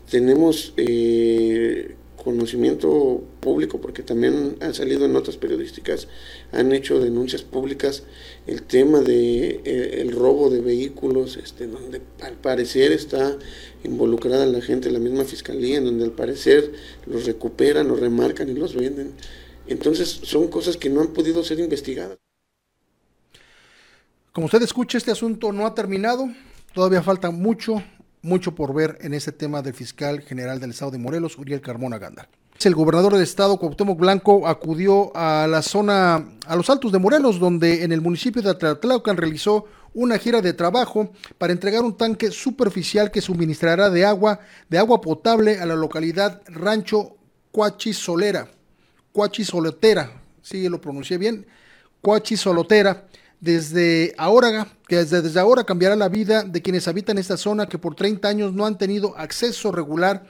Tenemos 0.09 0.73
eh, 0.75 1.95
conocimiento 2.23 3.23
público, 3.39 3.81
porque 3.81 4.01
también 4.01 4.55
han 4.61 4.73
salido 4.73 5.05
en 5.05 5.13
notas 5.13 5.37
periodísticas, 5.37 6.07
han 6.51 6.71
hecho 6.71 6.99
denuncias 6.99 7.41
públicas 7.41 8.03
el 8.47 8.63
tema 8.63 9.01
de 9.01 9.61
eh, 9.65 10.01
el 10.01 10.11
robo 10.11 10.49
de 10.49 10.61
vehículos, 10.61 11.37
este, 11.37 11.67
donde 11.67 12.01
al 12.21 12.35
parecer 12.35 12.91
está 12.91 13.37
involucrada 13.83 14.45
la 14.45 14.61
gente, 14.61 14.91
la 14.91 14.99
misma 14.99 15.23
fiscalía, 15.23 15.77
en 15.77 15.85
donde 15.85 16.05
al 16.05 16.11
parecer 16.11 16.71
los 17.05 17.25
recuperan, 17.25 17.87
los 17.87 17.99
remarcan 17.99 18.49
y 18.49 18.53
los 18.53 18.75
venden. 18.75 19.13
Entonces 19.67 20.09
son 20.23 20.47
cosas 20.47 20.77
que 20.77 20.89
no 20.89 21.01
han 21.01 21.07
podido 21.07 21.43
ser 21.43 21.59
investigadas. 21.59 22.17
Como 24.31 24.45
usted 24.45 24.61
escucha, 24.63 24.97
este 24.97 25.11
asunto 25.11 25.51
no 25.51 25.65
ha 25.65 25.75
terminado, 25.75 26.27
todavía 26.73 27.03
falta 27.03 27.29
mucho, 27.29 27.83
mucho 28.21 28.55
por 28.55 28.73
ver 28.73 28.97
en 29.01 29.13
este 29.13 29.31
tema 29.31 29.61
del 29.61 29.73
fiscal 29.73 30.21
general 30.21 30.59
del 30.59 30.71
estado 30.71 30.91
de 30.91 30.97
Morelos, 30.97 31.37
Uriel 31.37 31.61
Carmona 31.61 31.99
Ganda. 31.99 32.27
El 32.63 32.75
gobernador 32.75 33.13
del 33.13 33.23
estado, 33.23 33.57
Cuauhtémoc 33.57 33.99
Blanco, 33.99 34.47
acudió 34.47 35.15
a 35.15 35.47
la 35.47 35.61
zona, 35.61 36.29
a 36.47 36.55
los 36.55 36.69
Altos 36.69 36.93
de 36.93 36.99
Morelos, 36.99 37.37
donde 37.37 37.83
en 37.83 37.91
el 37.91 37.99
municipio 37.99 38.41
de 38.41 38.51
Atlatlaucan 38.51 39.17
realizó 39.17 39.65
una 39.93 40.17
gira 40.17 40.41
de 40.41 40.53
trabajo 40.53 41.11
para 41.37 41.53
entregar 41.53 41.83
un 41.83 41.95
tanque 41.95 42.31
superficial 42.31 43.11
que 43.11 43.21
suministrará 43.21 43.89
de 43.89 44.05
agua, 44.05 44.39
de 44.69 44.77
agua 44.77 45.01
potable 45.01 45.59
a 45.59 45.65
la 45.65 45.75
localidad 45.75 46.41
Rancho 46.47 47.17
Cuachisolera, 47.51 48.47
Cuachisolotera, 49.11 50.21
sí 50.41 50.67
lo 50.67 50.81
pronuncié 50.81 51.17
bien, 51.17 51.45
Cuachisolotera, 52.01 53.07
desde 53.39 54.13
ahora, 54.17 54.67
que 54.87 54.95
desde, 54.97 55.21
desde 55.21 55.39
ahora 55.39 55.65
cambiará 55.65 55.95
la 55.95 56.07
vida 56.07 56.43
de 56.43 56.61
quienes 56.61 56.87
habitan 56.87 57.17
esta 57.17 57.35
zona 57.35 57.67
que 57.67 57.77
por 57.77 57.93
30 57.93 58.27
años 58.27 58.53
no 58.53 58.65
han 58.65 58.77
tenido 58.77 59.17
acceso 59.17 59.71
regular 59.71 60.25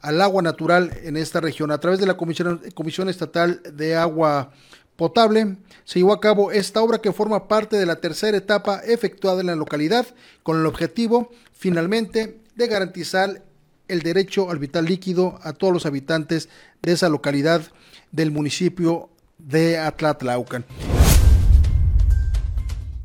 al 0.00 0.20
agua 0.20 0.42
natural 0.42 0.92
en 1.02 1.16
esta 1.16 1.40
región. 1.40 1.70
A 1.70 1.78
través 1.78 1.98
de 2.00 2.06
la 2.06 2.16
Comisión, 2.16 2.60
Comisión 2.74 3.08
Estatal 3.08 3.62
de 3.72 3.96
Agua 3.96 4.52
Potable 4.96 5.56
se 5.84 5.98
llevó 5.98 6.12
a 6.12 6.20
cabo 6.20 6.52
esta 6.52 6.82
obra 6.82 6.98
que 6.98 7.12
forma 7.12 7.48
parte 7.48 7.76
de 7.76 7.86
la 7.86 7.96
tercera 7.96 8.36
etapa 8.36 8.80
efectuada 8.84 9.40
en 9.40 9.46
la 9.48 9.56
localidad 9.56 10.06
con 10.42 10.58
el 10.60 10.66
objetivo 10.66 11.30
finalmente 11.52 12.38
de 12.54 12.66
garantizar 12.66 13.42
el 13.88 14.02
derecho 14.02 14.50
al 14.50 14.58
vital 14.58 14.84
líquido 14.84 15.38
a 15.42 15.52
todos 15.52 15.72
los 15.72 15.86
habitantes 15.86 16.48
de 16.82 16.92
esa 16.92 17.08
localidad 17.08 17.62
del 18.10 18.30
municipio 18.30 19.10
de 19.38 19.78
Atlatlaucan. 19.78 20.64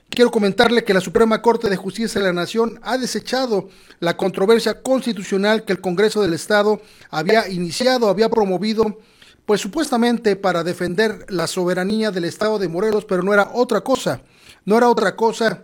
quiero 0.10 0.32
comentarle 0.32 0.84
que 0.84 0.94
la 0.94 1.02
Suprema 1.02 1.42
Corte 1.42 1.70
de 1.70 1.76
Justicia 1.76 2.20
de 2.20 2.28
la 2.28 2.34
Nación 2.34 2.80
ha 2.82 2.98
desechado 2.98 3.70
la 4.00 4.18
controversia 4.18 4.82
constitucional 4.82 5.64
que 5.64 5.74
el 5.74 5.82
Congreso 5.82 6.22
del 6.22 6.34
Estado 6.34 6.82
había 7.12 7.48
iniciado, 7.48 8.10
había 8.10 8.30
promovido, 8.30 9.00
pues 9.48 9.62
supuestamente 9.62 10.36
para 10.36 10.66
defender 10.66 11.26
la 11.30 11.48
soberanía 11.48 12.12
del 12.12 12.26
Estado 12.26 12.60
de 12.60 12.68
Morelos, 12.68 13.06
pero 13.06 13.24
no 13.24 13.34
era 13.34 13.50
otra 13.54 13.80
cosa, 13.80 14.22
no 14.66 14.78
era 14.78 14.90
otra 14.90 15.16
cosa 15.16 15.64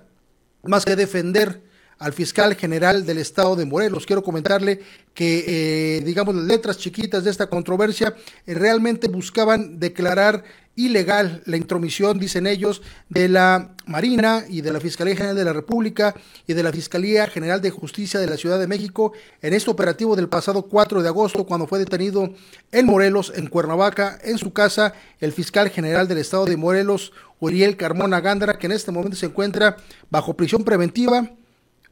más 0.64 0.86
que 0.86 0.96
defender 0.96 1.62
al 2.00 2.14
fiscal 2.14 2.56
general 2.56 3.06
del 3.06 3.18
estado 3.18 3.56
de 3.56 3.66
Morelos. 3.66 4.06
Quiero 4.06 4.24
comentarle 4.24 4.82
que, 5.14 5.46
eh, 5.48 6.02
digamos, 6.02 6.36
las 6.36 6.46
letras 6.46 6.78
chiquitas 6.78 7.24
de 7.24 7.32
esta 7.32 7.48
controversia 7.48 8.16
eh, 8.46 8.54
realmente 8.54 9.08
buscaban 9.08 9.80
declarar 9.80 10.44
ilegal 10.76 11.44
la 11.46 11.58
intromisión, 11.58 12.18
dicen 12.18 12.48
ellos, 12.48 12.82
de 13.10 13.30
la 13.30 13.76
Marina 13.86 14.44
y 14.50 14.62
de 14.62 14.74
la 14.74 14.80
Fiscalía 14.80 15.16
General 15.16 15.36
de 15.36 15.46
la 15.46 15.54
República 15.54 16.16
y 16.48 16.54
de 16.54 16.64
la 16.64 16.72
Fiscalía 16.72 17.28
General 17.28 17.62
de 17.62 17.70
Justicia 17.70 18.20
de 18.20 18.28
la 18.28 18.38
Ciudad 18.38 18.60
de 18.60 18.68
México 18.68 19.14
en 19.42 19.54
este 19.54 19.70
operativo 19.70 20.16
del 20.16 20.30
pasado 20.30 20.64
4 20.64 21.04
de 21.04 21.10
agosto, 21.10 21.46
cuando 21.46 21.68
fue 21.68 21.80
detenido 21.80 22.34
en 22.72 22.86
Morelos, 22.88 23.32
en 23.36 23.48
Cuernavaca, 23.48 24.20
en 24.24 24.40
su 24.40 24.52
casa, 24.52 24.94
el 25.20 25.32
fiscal 25.32 25.70
general 25.70 26.08
del 26.08 26.18
estado 26.18 26.46
de 26.46 26.58
Morelos, 26.58 27.14
Uriel 27.40 27.78
Carmona 27.78 28.20
Gándara, 28.22 28.58
que 28.58 28.66
en 28.66 28.72
este 28.72 28.92
momento 28.92 29.16
se 29.16 29.28
encuentra 29.28 29.78
bajo 30.10 30.36
prisión 30.36 30.64
preventiva 30.64 31.30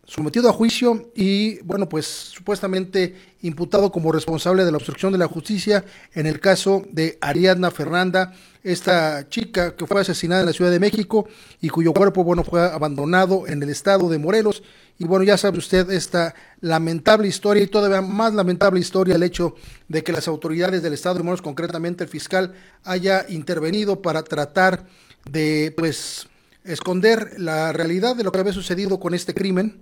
sometido 0.06 0.50
a 0.50 0.54
juicio 0.54 1.12
y, 1.16 1.62
bueno, 1.62 1.88
pues 1.88 2.06
supuestamente 2.06 3.16
imputado 3.44 3.92
como 3.92 4.12
responsable 4.12 4.66
de 4.66 4.72
la 4.72 4.78
obstrucción 4.78 5.12
de 5.14 5.18
la 5.18 5.28
justicia 5.28 5.86
en 6.14 6.26
el 6.28 6.40
caso 6.40 6.84
de 6.92 7.18
Ariadna 7.22 7.72
Fernanda, 7.72 8.34
esta 8.64 9.30
chica 9.30 9.76
que 9.76 9.88
fue 9.88 10.02
asesinada 10.02 10.42
en 10.42 10.48
la 10.48 10.54
Ciudad 10.54 10.70
de 10.70 10.80
México 10.80 11.28
y 11.62 11.70
cuyo 11.70 11.94
cuerpo, 11.94 12.24
bueno, 12.24 12.44
fue 12.44 12.62
abandonado 12.62 13.48
en 13.48 13.64
el 13.64 13.70
estado 13.70 14.10
de 14.10 14.20
Morelos. 14.20 14.64
Y 15.00 15.06
bueno, 15.06 15.24
ya 15.24 15.38
sabe 15.38 15.58
usted 15.58 15.90
esta 15.90 16.36
lamentable 16.60 17.28
historia 17.28 17.64
y 17.64 17.68
todavía 17.68 18.02
más 18.02 18.34
lamentable 18.34 18.80
historia 18.80 19.16
el 19.16 19.24
hecho 19.24 19.56
de 19.88 20.04
que 20.04 20.12
las 20.12 20.28
autoridades 20.28 20.84
del 20.84 20.94
estado 20.94 21.16
de 21.16 21.24
Morelos, 21.24 21.42
concretamente 21.42 22.04
el 22.04 22.10
fiscal, 22.10 22.54
haya 22.84 23.26
intervenido 23.30 24.02
para 24.02 24.24
tratar 24.24 24.86
de, 25.30 25.74
pues, 25.78 26.28
esconder 26.64 27.40
la 27.40 27.72
realidad 27.72 28.16
de 28.16 28.24
lo 28.24 28.32
que 28.32 28.40
había 28.40 28.54
sucedido 28.54 29.00
con 29.00 29.14
este 29.14 29.34
crimen 29.34 29.82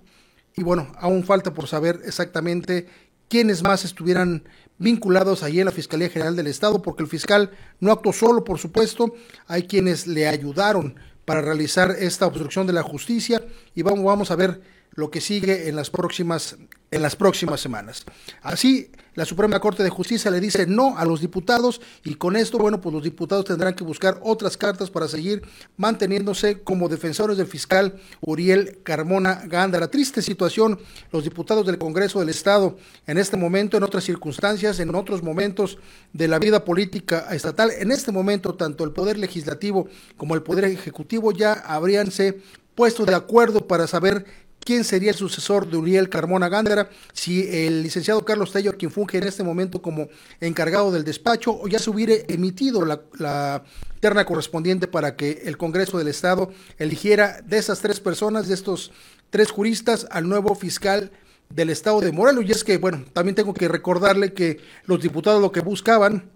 y 0.56 0.62
bueno, 0.62 0.92
aún 0.98 1.24
falta 1.24 1.54
por 1.54 1.66
saber 1.66 2.00
exactamente 2.04 2.88
quiénes 3.28 3.62
más 3.62 3.84
estuvieran 3.84 4.44
vinculados 4.78 5.42
allí 5.42 5.60
en 5.60 5.66
la 5.66 5.72
Fiscalía 5.72 6.08
General 6.08 6.34
del 6.34 6.46
Estado, 6.46 6.82
porque 6.82 7.02
el 7.02 7.08
fiscal 7.08 7.50
no 7.78 7.92
actuó 7.92 8.12
solo, 8.12 8.44
por 8.44 8.58
supuesto, 8.58 9.14
hay 9.46 9.64
quienes 9.64 10.06
le 10.06 10.26
ayudaron 10.26 10.96
para 11.24 11.42
realizar 11.42 11.94
esta 11.98 12.26
obstrucción 12.26 12.66
de 12.66 12.72
la 12.72 12.82
justicia 12.82 13.44
y 13.74 13.82
vamos, 13.82 14.04
vamos 14.04 14.30
a 14.30 14.36
ver 14.36 14.60
lo 14.92 15.10
que 15.10 15.20
sigue 15.20 15.68
en 15.68 15.76
las 15.76 15.90
próximas 15.90 16.56
en 16.90 17.02
las 17.02 17.16
próximas 17.16 17.60
semanas. 17.60 18.04
Así, 18.42 18.90
la 19.14 19.24
Suprema 19.24 19.60
Corte 19.60 19.82
de 19.82 19.90
Justicia 19.90 20.30
le 20.30 20.40
dice 20.40 20.66
no 20.66 20.96
a 20.96 21.04
los 21.04 21.20
diputados 21.20 21.80
y 22.04 22.14
con 22.14 22.36
esto, 22.36 22.58
bueno, 22.58 22.80
pues 22.80 22.92
los 22.92 23.02
diputados 23.02 23.44
tendrán 23.44 23.74
que 23.74 23.84
buscar 23.84 24.18
otras 24.22 24.56
cartas 24.56 24.90
para 24.90 25.08
seguir 25.08 25.42
manteniéndose 25.76 26.62
como 26.62 26.88
defensores 26.88 27.36
del 27.36 27.46
fiscal 27.46 28.00
Uriel 28.20 28.80
Carmona 28.82 29.42
Gándara. 29.46 29.90
Triste 29.90 30.22
situación, 30.22 30.78
los 31.12 31.24
diputados 31.24 31.66
del 31.66 31.78
Congreso 31.78 32.20
del 32.20 32.28
Estado 32.28 32.76
en 33.06 33.18
este 33.18 33.36
momento, 33.36 33.76
en 33.76 33.82
otras 33.82 34.04
circunstancias, 34.04 34.80
en 34.80 34.94
otros 34.94 35.22
momentos 35.22 35.78
de 36.12 36.28
la 36.28 36.38
vida 36.38 36.64
política 36.64 37.26
estatal, 37.30 37.70
en 37.70 37.92
este 37.92 38.12
momento 38.12 38.54
tanto 38.54 38.84
el 38.84 38.92
Poder 38.92 39.18
Legislativo 39.18 39.88
como 40.16 40.34
el 40.34 40.42
Poder 40.42 40.64
Ejecutivo 40.64 41.32
ya 41.32 41.52
habríanse 41.52 42.40
puesto 42.74 43.04
de 43.04 43.14
acuerdo 43.14 43.66
para 43.66 43.86
saber 43.86 44.24
quién 44.64 44.84
sería 44.84 45.10
el 45.10 45.16
sucesor 45.16 45.68
de 45.68 45.76
Uriel 45.76 46.08
Carmona 46.08 46.48
Gándara, 46.48 46.90
si 47.12 47.48
el 47.48 47.82
licenciado 47.82 48.24
Carlos 48.24 48.52
Tello, 48.52 48.76
quien 48.76 48.90
funge 48.90 49.18
en 49.18 49.24
este 49.24 49.42
momento 49.42 49.82
como 49.82 50.08
encargado 50.40 50.92
del 50.92 51.04
despacho, 51.04 51.58
o 51.60 51.68
ya 51.68 51.78
se 51.78 51.90
hubiera 51.90 52.14
emitido 52.28 52.84
la, 52.84 53.64
terna 54.00 54.24
correspondiente 54.24 54.86
para 54.86 55.14
que 55.14 55.42
el 55.44 55.58
Congreso 55.58 55.98
del 55.98 56.08
Estado 56.08 56.50
eligiera 56.78 57.42
de 57.42 57.58
esas 57.58 57.80
tres 57.80 58.00
personas, 58.00 58.48
de 58.48 58.54
estos 58.54 58.92
tres 59.28 59.50
juristas, 59.50 60.06
al 60.10 60.28
nuevo 60.28 60.54
fiscal 60.54 61.10
del 61.50 61.68
Estado 61.68 62.00
de 62.00 62.12
Morelos. 62.12 62.44
Y 62.46 62.52
es 62.52 62.64
que, 62.64 62.78
bueno, 62.78 63.04
también 63.12 63.34
tengo 63.34 63.52
que 63.52 63.68
recordarle 63.68 64.32
que 64.32 64.58
los 64.86 65.02
diputados 65.02 65.42
lo 65.42 65.52
que 65.52 65.60
buscaban, 65.60 66.30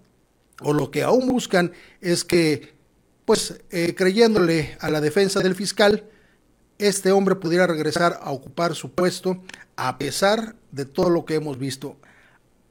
o 0.61 0.73
lo 0.73 0.91
que 0.91 1.01
aún 1.01 1.27
buscan, 1.27 1.71
es 2.01 2.23
que, 2.23 2.73
pues, 3.25 3.61
eh, 3.71 3.95
creyéndole 3.95 4.77
a 4.79 4.91
la 4.91 5.01
defensa 5.01 5.39
del 5.39 5.55
fiscal, 5.55 6.03
este 6.77 7.11
hombre 7.11 7.35
pudiera 7.35 7.67
regresar 7.67 8.19
a 8.21 8.31
ocupar 8.31 8.75
su 8.75 8.91
puesto 8.91 9.41
a 9.75 9.97
pesar 9.97 10.55
de 10.71 10.85
todo 10.85 11.09
lo 11.09 11.25
que 11.25 11.35
hemos 11.35 11.57
visto. 11.57 11.97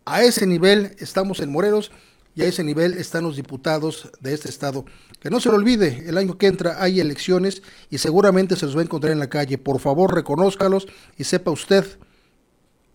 A 0.04 0.22
ese 0.22 0.46
nivel 0.46 0.94
estamos 0.98 1.40
en 1.40 1.50
Morelos 1.50 1.90
y 2.34 2.42
a 2.42 2.46
ese 2.46 2.64
nivel 2.64 2.94
están 2.94 3.24
los 3.24 3.36
diputados 3.36 4.10
de 4.20 4.34
este 4.34 4.48
estado. 4.48 4.84
Que 5.20 5.30
no 5.30 5.40
se 5.40 5.48
lo 5.48 5.54
olvide, 5.54 6.04
el 6.06 6.18
año 6.18 6.36
que 6.36 6.46
entra 6.46 6.82
hay 6.82 7.00
elecciones 7.00 7.62
y 7.90 7.98
seguramente 7.98 8.56
se 8.56 8.66
los 8.66 8.76
va 8.76 8.80
a 8.80 8.84
encontrar 8.84 9.12
en 9.12 9.20
la 9.20 9.30
calle. 9.30 9.56
Por 9.56 9.80
favor, 9.80 10.14
reconózcalos 10.14 10.86
y 11.16 11.24
sepa 11.24 11.50
usted 11.50 11.86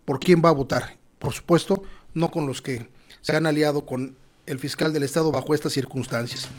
por 0.05 0.19
quién 0.19 0.41
va 0.43 0.49
a 0.49 0.53
votar. 0.53 0.97
Por 1.17 1.33
supuesto, 1.33 1.83
no 2.13 2.29
con 2.29 2.45
los 2.45 2.61
que 2.61 2.89
se 3.21 3.35
han 3.35 3.45
aliado 3.45 3.85
con 3.85 4.15
el 4.45 4.59
fiscal 4.59 4.93
del 4.93 5.03
estado 5.03 5.31
bajo 5.31 5.53
estas 5.53 5.73
circunstancias. 5.73 6.49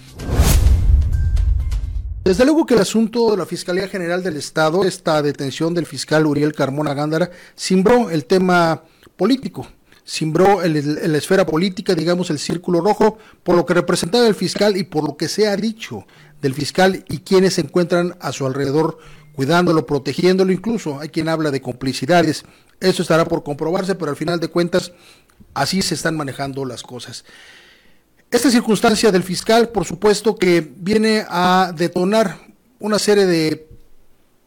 Desde 2.30 2.44
luego 2.44 2.64
que 2.64 2.74
el 2.74 2.80
asunto 2.80 3.32
de 3.32 3.36
la 3.36 3.44
Fiscalía 3.44 3.88
General 3.88 4.22
del 4.22 4.36
Estado, 4.36 4.84
esta 4.84 5.20
detención 5.20 5.74
del 5.74 5.84
fiscal 5.84 6.26
Uriel 6.26 6.52
Carmona 6.52 6.94
Gándara, 6.94 7.32
simbró 7.56 8.08
el 8.08 8.24
tema 8.24 8.84
político, 9.16 9.66
simbró 10.04 10.60
la 10.62 11.18
esfera 11.18 11.44
política, 11.44 11.96
digamos, 11.96 12.30
el 12.30 12.38
círculo 12.38 12.82
rojo, 12.82 13.18
por 13.42 13.56
lo 13.56 13.66
que 13.66 13.74
representaba 13.74 14.28
el 14.28 14.36
fiscal 14.36 14.76
y 14.76 14.84
por 14.84 15.02
lo 15.02 15.16
que 15.16 15.26
se 15.26 15.48
ha 15.48 15.56
dicho 15.56 16.06
del 16.40 16.54
fiscal 16.54 17.04
y 17.08 17.18
quienes 17.18 17.54
se 17.54 17.62
encuentran 17.62 18.16
a 18.20 18.30
su 18.30 18.46
alrededor 18.46 18.98
cuidándolo, 19.34 19.84
protegiéndolo, 19.84 20.52
incluso 20.52 21.00
hay 21.00 21.08
quien 21.08 21.28
habla 21.28 21.50
de 21.50 21.60
complicidades. 21.60 22.44
Eso 22.78 23.02
estará 23.02 23.24
por 23.24 23.42
comprobarse, 23.42 23.96
pero 23.96 24.12
al 24.12 24.16
final 24.16 24.38
de 24.38 24.46
cuentas 24.46 24.92
así 25.52 25.82
se 25.82 25.96
están 25.96 26.16
manejando 26.16 26.64
las 26.64 26.84
cosas. 26.84 27.24
Esta 28.30 28.48
circunstancia 28.48 29.10
del 29.10 29.24
fiscal, 29.24 29.70
por 29.70 29.84
supuesto, 29.84 30.36
que 30.36 30.60
viene 30.76 31.24
a 31.28 31.72
detonar 31.76 32.38
una 32.78 33.00
serie 33.00 33.26
de 33.26 33.66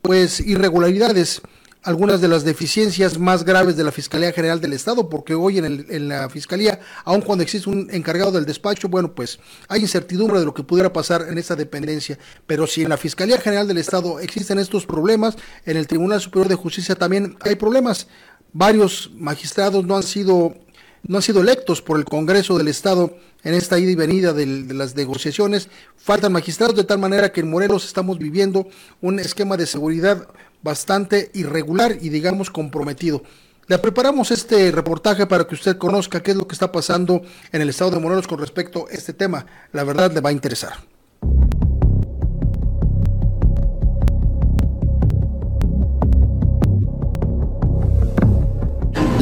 pues 0.01 0.39
irregularidades, 0.39 1.41
algunas 1.81 2.21
de 2.21 2.29
las 2.29 2.45
deficiencias 2.45 3.19
más 3.19 3.43
graves 3.43 3.75
de 3.75 3.83
la 3.83 3.91
Fiscalía 3.91 4.31
General 4.31 4.61
del 4.61 4.71
Estado, 4.71 5.09
porque 5.09 5.35
hoy 5.35 5.57
en, 5.57 5.85
en, 5.89 6.07
la 6.07 6.29
Fiscalía, 6.29 6.79
aun 7.03 7.19
cuando 7.19 7.43
existe 7.43 7.69
un 7.69 7.89
encargado 7.91 8.31
del 8.31 8.45
despacho, 8.45 8.87
bueno, 8.87 9.13
pues 9.13 9.37
hay 9.67 9.81
incertidumbre 9.81 10.39
de 10.39 10.45
lo 10.45 10.53
que 10.53 10.63
pudiera 10.63 10.93
pasar 10.93 11.25
en 11.27 11.37
esa 11.37 11.57
dependencia, 11.57 12.17
pero 12.47 12.67
si 12.67 12.83
en 12.83 12.89
la 12.89 12.95
Fiscalía 12.95 13.37
General 13.37 13.67
del 13.67 13.79
Estado 13.79 14.21
existen 14.21 14.59
estos 14.59 14.85
problemas, 14.85 15.35
en 15.65 15.75
el 15.75 15.87
Tribunal 15.87 16.21
Superior 16.21 16.47
de 16.47 16.55
Justicia 16.55 16.95
también 16.95 17.35
hay 17.41 17.55
problemas. 17.55 18.07
Varios 18.53 19.11
magistrados 19.15 19.83
no 19.83 19.97
han 19.97 20.03
sido 20.03 20.62
no 21.03 21.17
han 21.17 21.21
sido 21.21 21.41
electos 21.41 21.81
por 21.81 21.97
el 21.97 22.05
Congreso 22.05 22.57
del 22.57 22.69
Estado 22.69 23.17
en 23.43 23.53
esta 23.53 23.77
ida 23.77 23.91
y 23.91 23.95
venida 23.95 24.33
de, 24.33 24.45
las 24.73 24.95
negociaciones. 24.95 25.69
Faltan 25.97 26.31
magistrados 26.31 26.75
de 26.75 26.85
tal 26.85 26.99
manera 26.99 27.31
que 27.31 27.41
en 27.41 27.49
Morelos 27.49 27.85
estamos 27.85 28.17
viviendo 28.17 28.67
un 29.01 29.19
esquema 29.19 29.57
de 29.57 29.65
seguridad 29.65 30.27
bastante 30.61 31.29
irregular 31.33 31.97
y 31.99 32.09
digamos 32.09 32.49
comprometido. 32.49 33.23
Le 33.67 33.77
preparamos 33.79 34.31
este 34.31 34.71
reportaje 34.71 35.25
para 35.25 35.45
que 35.45 35.55
usted 35.55 35.77
conozca 35.77 36.21
qué 36.21 36.31
es 36.31 36.37
lo 36.37 36.47
que 36.47 36.53
está 36.53 36.71
pasando 36.71 37.21
en 37.51 37.61
el 37.61 37.69
estado 37.69 37.91
de 37.91 37.99
Morelos 37.99 38.27
con 38.27 38.39
respecto 38.39 38.87
a 38.89 38.93
este 38.93 39.13
tema. 39.13 39.45
La 39.71 39.83
verdad 39.83 40.11
le 40.11 40.21
va 40.21 40.29
a 40.29 40.33
interesar. 40.33 40.92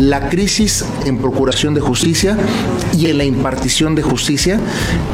La 0.02 0.30
crisis 0.30 0.84
en 1.06 1.20
procuración 1.20 1.76
de 1.76 1.82
justicia 1.82 2.36
y 2.98 3.12
en 3.12 3.20
la 3.20 3.24
impartición 3.24 3.94
de 3.94 4.02
justicia 4.02 4.60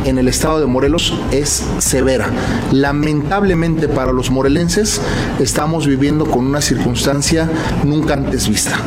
en 0.06 0.17
el 0.17 0.29
estado 0.29 0.62
de 0.62 0.65
Morelos 0.65 1.13
es 1.32 1.62
severa. 1.79 2.29
Lamentablemente 2.72 3.89
para 3.89 4.13
los 4.13 4.32
morelenses 4.32 5.01
estamos 5.39 5.86
viviendo 5.86 6.25
con 6.25 6.46
una 6.46 6.62
circunstancia 6.62 7.50
nunca 7.84 8.13
antes 8.13 8.48
vista. 8.48 8.79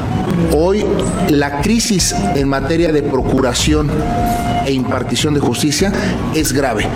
Hoy 0.56 0.86
la 1.28 1.60
crisis 1.60 2.14
en 2.34 2.48
materia 2.48 2.92
de 2.92 3.02
procuración 3.02 3.90
e 4.64 4.72
impartición 4.72 5.34
de 5.34 5.40
justicia 5.40 5.92
es 6.34 6.54
grave 6.54 6.86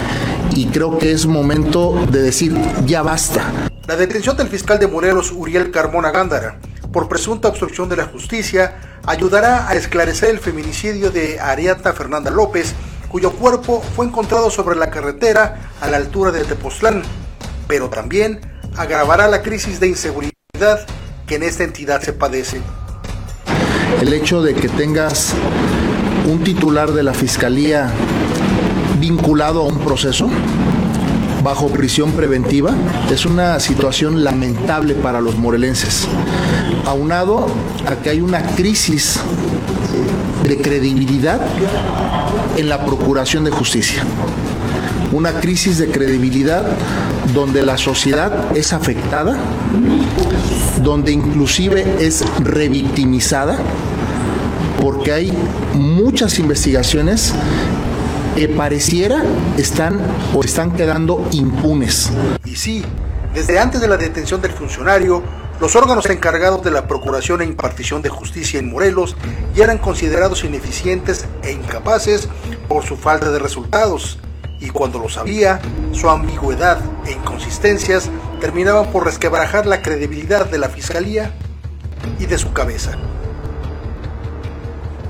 y 0.57 0.65
creo 0.67 0.99
que 0.99 1.13
es 1.13 1.27
momento 1.27 2.07
de 2.11 2.23
decir 2.23 2.57
ya 2.87 3.03
basta. 3.03 3.53
La 3.87 3.97
detención 3.97 4.35
del 4.39 4.49
fiscal 4.49 4.79
de 4.79 4.89
Morelos, 4.89 5.31
Uriel 5.31 5.71
Carmona 5.71 6.11
Gándara, 6.11 6.59
por 6.91 7.07
presunta 7.07 7.49
obstrucción 7.49 7.89
de 7.91 7.97
la 7.97 8.07
justicia, 8.07 8.94
ayudará 9.07 9.69
a 9.69 9.75
esclarecer 9.75 10.31
el 10.31 10.39
feminicidio 10.39 11.11
de 11.11 11.41
Ariadna 11.41 11.93
Fernanda 11.93 12.31
López, 12.31 12.75
cuyo 13.09 13.33
cuerpo 13.33 13.83
fue 13.95 14.07
encontrado 14.07 14.51
sobre 14.51 14.77
la 14.77 14.91
carretera 14.91 15.71
a 15.81 15.89
la 15.89 15.99
altura 15.99 16.33
de 16.33 16.45
Tepoztlán, 16.45 17.03
pero 17.69 17.89
también 17.89 18.41
agravará 18.77 19.29
la 19.29 19.43
crisis 19.43 19.79
de 19.81 19.89
inseguridad 19.89 20.87
que 21.27 21.37
en 21.37 21.43
esta 21.43 21.65
entidad 21.65 22.01
se 22.03 22.13
padece. 22.13 22.61
El 24.01 24.13
hecho 24.13 24.43
de 24.43 24.55
que 24.55 24.69
tengas 24.69 25.33
un 26.27 26.43
titular 26.43 26.93
de 26.93 27.03
la 27.03 27.15
Fiscalía 27.15 27.91
vinculado 28.99 29.61
a 29.61 29.67
un 29.67 29.79
proceso 29.79 30.29
bajo 31.43 31.69
prisión 31.69 32.13
preventiva 32.13 32.75
es 33.11 33.27
una 33.27 33.61
situación 33.61 34.25
lamentable 34.25 34.95
para 34.95 35.21
los 35.21 35.37
morelenses. 35.37 36.09
Aunado 36.87 37.47
a 37.87 37.97
que 37.97 38.11
hay 38.11 38.21
una 38.21 38.43
crisis 38.55 39.21
de 40.47 40.57
credibilidad 40.59 41.41
en 42.57 42.69
la 42.69 42.85
Procuración 42.85 43.45
de 43.45 43.51
Justicia. 43.51 44.03
Una 45.13 45.33
crisis 45.41 45.79
de 45.79 45.89
credibilidad 45.89 46.65
donde 47.33 47.63
la 47.63 47.79
sociedad 47.79 48.57
es 48.57 48.73
afectada, 48.73 49.37
donde 50.83 51.13
inclusive 51.13 51.97
es 52.01 52.25
revictimizada, 52.41 53.57
porque 54.83 55.13
hay 55.13 55.33
muchas 55.75 56.39
investigaciones 56.39 57.33
que 58.37 58.49
pareciera 58.49 59.23
están 59.57 60.01
o 60.35 60.43
están 60.43 60.73
quedando 60.73 61.27
impunes. 61.33 62.11
Y 62.45 62.57
sí, 62.57 62.85
desde 63.35 63.59
antes 63.59 63.81
de 63.81 63.89
la 63.89 63.97
detención 63.97 64.43
del 64.43 64.53
funcionario, 64.53 65.23
los 65.65 65.77
órganos 65.77 66.05
encargados 66.11 66.63
de 66.63 66.71
la 66.71 66.87
procuración 66.87 67.41
e 67.41 67.47
impartición 67.47 68.03
de 68.03 68.11
justicia 68.11 68.61
en 68.61 68.71
Morelos 68.71 69.17
ya 69.55 69.65
eran 69.65 69.79
considerados 69.79 70.45
ineficientes 70.45 71.25
e 71.43 71.53
incapaces 71.53 72.29
por 72.69 72.85
su 72.85 72.99
falta 72.99 73.31
de 73.31 73.39
resultados. 73.39 74.19
Y 74.61 74.69
cuando 74.69 74.99
lo 74.99 75.09
sabía, 75.09 75.63
su 75.93 76.11
ambigüedad 76.11 76.81
e 77.07 77.13
inconsistencias 77.13 78.11
terminaban 78.43 78.93
por 78.93 79.07
resquebrajar 79.07 79.65
la 79.65 79.81
credibilidad 79.81 80.45
de 80.45 80.59
la 80.59 80.69
fiscalía 80.69 81.33
y 82.19 82.27
de 82.27 82.37
su 82.37 82.53
cabeza. 82.53 82.99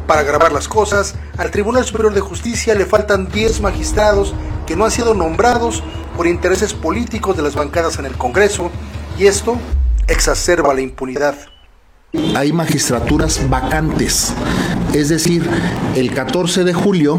Para 0.06 0.22
grabar 0.22 0.52
las 0.52 0.68
cosas, 0.68 1.16
al 1.36 1.50
Tribunal 1.50 1.84
Superior 1.84 2.14
de 2.14 2.20
Justicia 2.20 2.76
le 2.76 2.86
faltan 2.86 3.26
10 3.28 3.60
magistrados 3.60 4.36
que 4.68 4.76
no 4.76 4.84
han 4.84 4.92
sido 4.92 5.14
nombrados 5.14 5.82
por 6.16 6.28
intereses 6.28 6.74
políticos 6.74 7.36
de 7.36 7.42
las 7.42 7.56
bancadas 7.56 7.98
en 7.98 8.06
el 8.06 8.16
Congreso 8.16 8.70
y 9.18 9.26
esto 9.26 9.58
exacerba 10.08 10.74
la 10.74 10.80
impunidad. 10.80 11.34
Hay 12.36 12.52
magistraturas 12.52 13.48
vacantes, 13.50 14.32
es 14.92 15.08
decir, 15.08 15.44
el 15.96 16.14
14 16.14 16.62
de 16.62 16.72
julio 16.72 17.18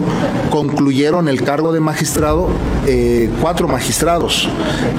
concluyeron 0.50 1.28
el 1.28 1.44
cargo 1.44 1.74
de 1.74 1.82
magistrado 1.82 2.48
eh, 2.88 3.30
cuatro 3.42 3.68
magistrados, 3.68 4.48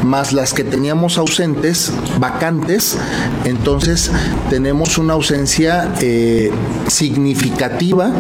más 0.05 0.35
las 0.35 0.53
que 0.53 0.65
teníamos 0.65 1.17
ausentes, 1.17 1.93
vacantes, 2.19 2.99
entonces 3.45 4.11
tenemos 4.51 4.99
una 4.99 5.15
ausencia 5.15 5.91
eh, 6.03 6.51
significativa 6.89 8.11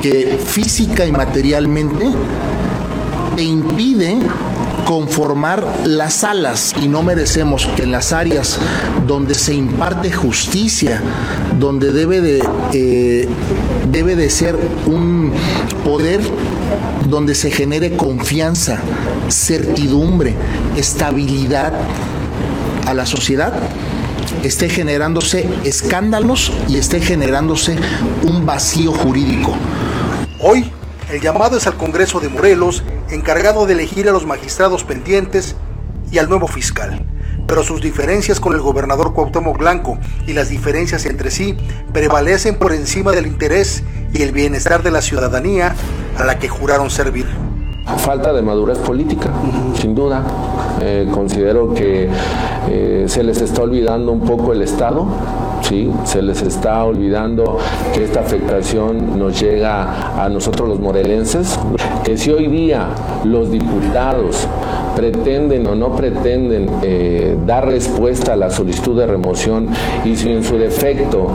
que 0.00 0.38
física 0.44 1.06
y 1.06 1.12
materialmente 1.12 2.06
te 3.34 3.42
impide 3.42 4.18
conformar 4.92 5.64
las 5.86 6.12
salas 6.12 6.74
y 6.82 6.86
no 6.86 7.02
merecemos 7.02 7.66
que 7.76 7.84
en 7.84 7.92
las 7.92 8.12
áreas 8.12 8.58
donde 9.06 9.34
se 9.34 9.54
imparte 9.54 10.12
justicia, 10.12 11.00
donde 11.58 11.92
debe 11.92 12.20
de, 12.20 12.42
eh, 12.74 13.26
debe 13.90 14.16
de 14.16 14.28
ser 14.28 14.54
un 14.84 15.32
poder 15.82 16.20
donde 17.08 17.34
se 17.34 17.50
genere 17.50 17.96
confianza, 17.96 18.80
certidumbre, 19.30 20.34
estabilidad 20.76 21.72
a 22.86 22.92
la 22.92 23.06
sociedad, 23.06 23.54
esté 24.42 24.68
generándose 24.68 25.48
escándalos 25.64 26.52
y 26.68 26.76
esté 26.76 27.00
generándose 27.00 27.76
un 28.24 28.44
vacío 28.44 28.92
jurídico. 28.92 29.54
Hoy 30.38 30.70
el 31.12 31.20
llamado 31.20 31.58
es 31.58 31.66
al 31.66 31.76
Congreso 31.76 32.20
de 32.20 32.30
Morelos, 32.30 32.82
encargado 33.10 33.66
de 33.66 33.74
elegir 33.74 34.08
a 34.08 34.12
los 34.12 34.24
magistrados 34.24 34.82
pendientes 34.82 35.56
y 36.10 36.16
al 36.16 36.30
nuevo 36.30 36.48
fiscal. 36.48 37.04
Pero 37.46 37.62
sus 37.62 37.82
diferencias 37.82 38.40
con 38.40 38.54
el 38.54 38.62
gobernador 38.62 39.12
Cuauhtémoc 39.12 39.58
Blanco 39.58 39.98
y 40.26 40.32
las 40.32 40.48
diferencias 40.48 41.04
entre 41.04 41.30
sí 41.30 41.54
prevalecen 41.92 42.58
por 42.58 42.72
encima 42.72 43.12
del 43.12 43.26
interés 43.26 43.82
y 44.14 44.22
el 44.22 44.32
bienestar 44.32 44.82
de 44.82 44.90
la 44.90 45.02
ciudadanía 45.02 45.74
a 46.16 46.24
la 46.24 46.38
que 46.38 46.48
juraron 46.48 46.88
servir. 46.88 47.26
Falta 47.98 48.32
de 48.32 48.42
madurez 48.42 48.78
política, 48.78 49.30
sin 49.74 49.94
duda. 49.94 50.22
Eh, 50.80 51.08
considero 51.12 51.72
que 51.74 52.08
eh, 52.68 53.04
se 53.06 53.22
les 53.22 53.40
está 53.40 53.62
olvidando 53.62 54.12
un 54.12 54.20
poco 54.20 54.52
el 54.52 54.62
Estado 54.62 55.06
se 56.04 56.20
les 56.20 56.42
está 56.42 56.84
olvidando 56.84 57.56
que 57.94 58.04
esta 58.04 58.20
afectación 58.20 59.18
nos 59.18 59.40
llega 59.40 60.22
a 60.22 60.28
nosotros 60.28 60.68
los 60.68 60.80
morelenses, 60.80 61.58
que 62.04 62.18
si 62.18 62.30
hoy 62.30 62.48
día 62.48 62.88
los 63.24 63.50
diputados 63.50 64.46
pretenden 64.94 65.66
o 65.66 65.74
no 65.74 65.94
pretenden 65.96 66.68
eh, 66.82 67.36
dar 67.46 67.66
respuesta 67.66 68.34
a 68.34 68.36
la 68.36 68.50
solicitud 68.50 68.98
de 68.98 69.06
remoción 69.06 69.68
y 70.04 70.16
si 70.16 70.30
en 70.30 70.44
su 70.44 70.56
defecto 70.58 71.28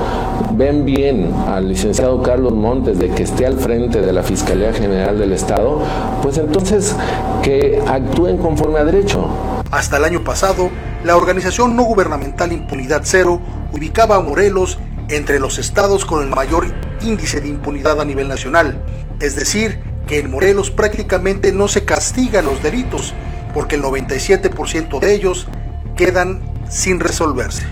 ven 0.53 0.85
bien 0.85 1.31
al 1.47 1.69
licenciado 1.69 2.21
Carlos 2.21 2.53
Montes 2.53 2.99
de 2.99 3.09
que 3.09 3.23
esté 3.23 3.45
al 3.45 3.57
frente 3.57 4.01
de 4.01 4.13
la 4.13 4.23
Fiscalía 4.23 4.73
General 4.73 5.17
del 5.17 5.33
Estado, 5.33 5.81
pues 6.21 6.37
entonces 6.37 6.95
que 7.41 7.81
actúen 7.87 8.37
conforme 8.37 8.79
a 8.79 8.85
derecho. 8.85 9.27
Hasta 9.71 9.97
el 9.97 10.05
año 10.05 10.23
pasado, 10.23 10.69
la 11.03 11.17
organización 11.17 11.75
no 11.75 11.83
gubernamental 11.83 12.51
Impunidad 12.51 13.01
Cero 13.03 13.39
ubicaba 13.73 14.15
a 14.15 14.21
Morelos 14.21 14.79
entre 15.09 15.39
los 15.39 15.57
estados 15.57 16.05
con 16.05 16.23
el 16.23 16.29
mayor 16.29 16.67
índice 17.01 17.41
de 17.41 17.47
impunidad 17.49 18.01
a 18.01 18.05
nivel 18.05 18.27
nacional, 18.27 18.81
es 19.19 19.35
decir, 19.35 19.79
que 20.07 20.19
en 20.19 20.31
Morelos 20.31 20.71
prácticamente 20.71 21.51
no 21.51 21.67
se 21.67 21.85
castigan 21.85 22.45
los 22.45 22.63
delitos, 22.63 23.13
porque 23.53 23.75
el 23.75 23.83
97% 23.83 24.99
de 24.99 25.13
ellos 25.13 25.47
quedan 25.95 26.41
sin 26.69 26.99
resolverse. 26.99 27.63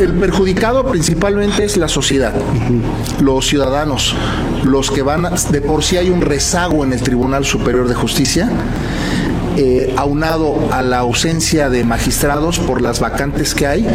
El 0.00 0.12
perjudicado 0.14 0.86
principalmente 0.86 1.64
es 1.64 1.76
la 1.76 1.88
sociedad, 1.88 2.32
los 3.20 3.46
ciudadanos, 3.46 4.14
los 4.64 4.90
que 4.90 5.02
van, 5.02 5.28
de 5.50 5.60
por 5.60 5.82
sí 5.82 5.98
hay 5.98 6.08
un 6.08 6.22
rezago 6.22 6.84
en 6.84 6.92
el 6.92 7.02
Tribunal 7.02 7.44
Superior 7.44 7.86
de 7.86 7.94
Justicia 7.94 8.48
eh, 9.58 9.92
aunado 9.98 10.68
a 10.72 10.80
la 10.80 11.00
ausencia 11.00 11.68
de 11.68 11.84
magistrados 11.84 12.58
por 12.58 12.80
las 12.80 13.00
vacantes 13.00 13.54
que 13.54 13.66
hay, 13.66 13.86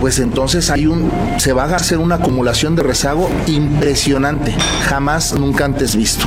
pues 0.00 0.20
entonces 0.20 0.70
hay 0.70 0.86
un, 0.86 1.10
se 1.38 1.52
va 1.52 1.64
a 1.64 1.74
hacer 1.74 1.98
una 1.98 2.16
acumulación 2.16 2.76
de 2.76 2.84
rezago 2.84 3.28
impresionante, 3.48 4.54
jamás 4.84 5.34
nunca 5.34 5.64
antes 5.64 5.96
visto. 5.96 6.24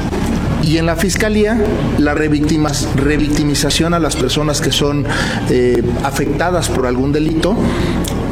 Y 0.69 0.77
en 0.77 0.85
la 0.85 0.95
fiscalía, 0.95 1.59
la 1.97 2.13
revictimización 2.13 3.95
a 3.95 3.99
las 3.99 4.15
personas 4.15 4.61
que 4.61 4.71
son 4.71 5.03
eh, 5.49 5.81
afectadas 6.03 6.69
por 6.69 6.85
algún 6.85 7.11
delito, 7.11 7.57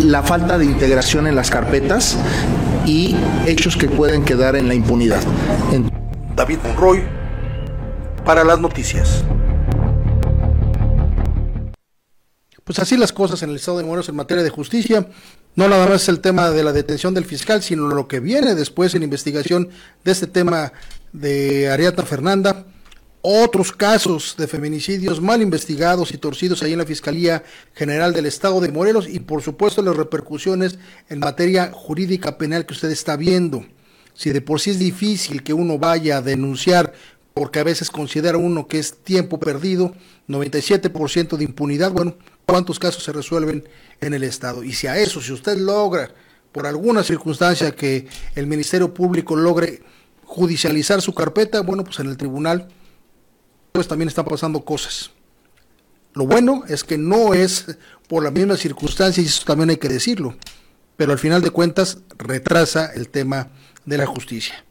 la 0.03 0.21
falta 0.21 0.59
de 0.59 0.65
integración 0.65 1.25
en 1.25 1.35
las 1.35 1.49
carpetas 1.49 2.15
y 2.85 3.15
hechos 3.47 3.75
que 3.75 3.87
pueden 3.89 4.23
quedar 4.23 4.55
en 4.55 4.67
la 4.67 4.75
impunidad. 4.75 5.19
David 6.35 6.59
Monroy, 6.63 7.01
para 8.23 8.43
las 8.43 8.59
noticias. 8.59 9.23
Pues 12.63 12.77
así 12.77 12.97
las 12.97 13.13
cosas 13.13 13.41
en 13.41 13.49
el 13.49 13.55
Estado 13.55 13.79
de 13.79 13.83
Morelos 13.83 14.09
en 14.09 14.15
materia 14.15 14.43
de 14.43 14.51
justicia. 14.51 15.07
No 15.57 15.67
nada 15.67 15.87
más 15.87 16.07
el 16.07 16.19
tema 16.19 16.51
de 16.51 16.63
la 16.63 16.71
detención 16.71 17.15
del 17.15 17.25
fiscal, 17.25 17.63
sino 17.63 17.87
lo 17.87 18.07
que 18.07 18.19
viene 18.19 18.53
después 18.53 18.93
en 18.93 19.01
investigación 19.01 19.69
de 20.03 20.11
este 20.11 20.27
tema 20.27 20.71
de 21.13 21.67
Ariadna 21.67 22.03
Fernanda. 22.03 22.67
Otros 23.23 23.71
casos 23.71 24.35
de 24.37 24.45
feminicidios 24.45 25.19
mal 25.19 25.41
investigados 25.41 26.11
y 26.11 26.19
torcidos 26.19 26.61
ahí 26.61 26.73
en 26.73 26.77
la 26.77 26.85
Fiscalía 26.85 27.43
General 27.73 28.13
del 28.13 28.27
Estado 28.27 28.61
de 28.61 28.71
Morelos 28.71 29.09
y 29.09 29.19
por 29.19 29.41
supuesto 29.41 29.81
las 29.81 29.97
repercusiones 29.97 30.77
en 31.09 31.17
materia 31.17 31.71
jurídica 31.73 32.37
penal 32.37 32.67
que 32.67 32.75
usted 32.75 32.91
está 32.91 33.17
viendo. 33.17 33.65
Si 34.13 34.29
de 34.29 34.41
por 34.41 34.59
sí 34.59 34.69
es 34.69 34.77
difícil 34.77 35.41
que 35.41 35.53
uno 35.53 35.79
vaya 35.79 36.17
a 36.17 36.21
denunciar 36.21 36.93
porque 37.33 37.57
a 37.57 37.63
veces 37.63 37.89
considera 37.89 38.37
uno 38.37 38.67
que 38.67 38.77
es 38.77 38.97
tiempo 38.97 39.39
perdido, 39.39 39.95
97% 40.27 41.35
de 41.35 41.43
impunidad, 41.43 41.91
bueno, 41.91 42.15
¿cuántos 42.47 42.79
casos 42.79 43.03
se 43.03 43.11
resuelven 43.11 43.67
en 43.99 44.13
el 44.13 44.23
Estado? 44.23 44.63
Y 44.63 44.73
si 44.73 44.87
a 44.87 44.97
eso, 44.97 45.21
si 45.21 45.33
usted 45.33 45.57
logra, 45.57 46.09
por 46.51 46.65
alguna 46.65 47.03
circunstancia 47.03 47.75
que 47.75 48.07
el 48.35 48.47
Ministerio 48.47 48.93
Público 48.93 49.35
logre 49.35 49.83
judicializar 50.23 51.01
su 51.01 51.13
carpeta, 51.13 51.61
bueno, 51.61 51.83
pues 51.83 51.99
en 51.99 52.07
el 52.07 52.17
tribunal, 52.17 52.69
pues 53.71 53.87
también 53.87 54.07
están 54.07 54.25
pasando 54.25 54.61
cosas. 54.61 55.11
Lo 56.13 56.25
bueno 56.25 56.63
es 56.67 56.83
que 56.83 56.97
no 56.97 57.33
es 57.33 57.77
por 58.07 58.23
la 58.23 58.31
misma 58.31 58.55
circunstancia, 58.55 59.21
y 59.21 59.27
eso 59.27 59.43
también 59.45 59.69
hay 59.69 59.77
que 59.77 59.89
decirlo, 59.89 60.35
pero 60.95 61.11
al 61.11 61.19
final 61.19 61.41
de 61.41 61.51
cuentas 61.51 61.99
retrasa 62.17 62.87
el 62.93 63.09
tema 63.09 63.49
de 63.85 63.97
la 63.97 64.05
justicia. 64.05 64.63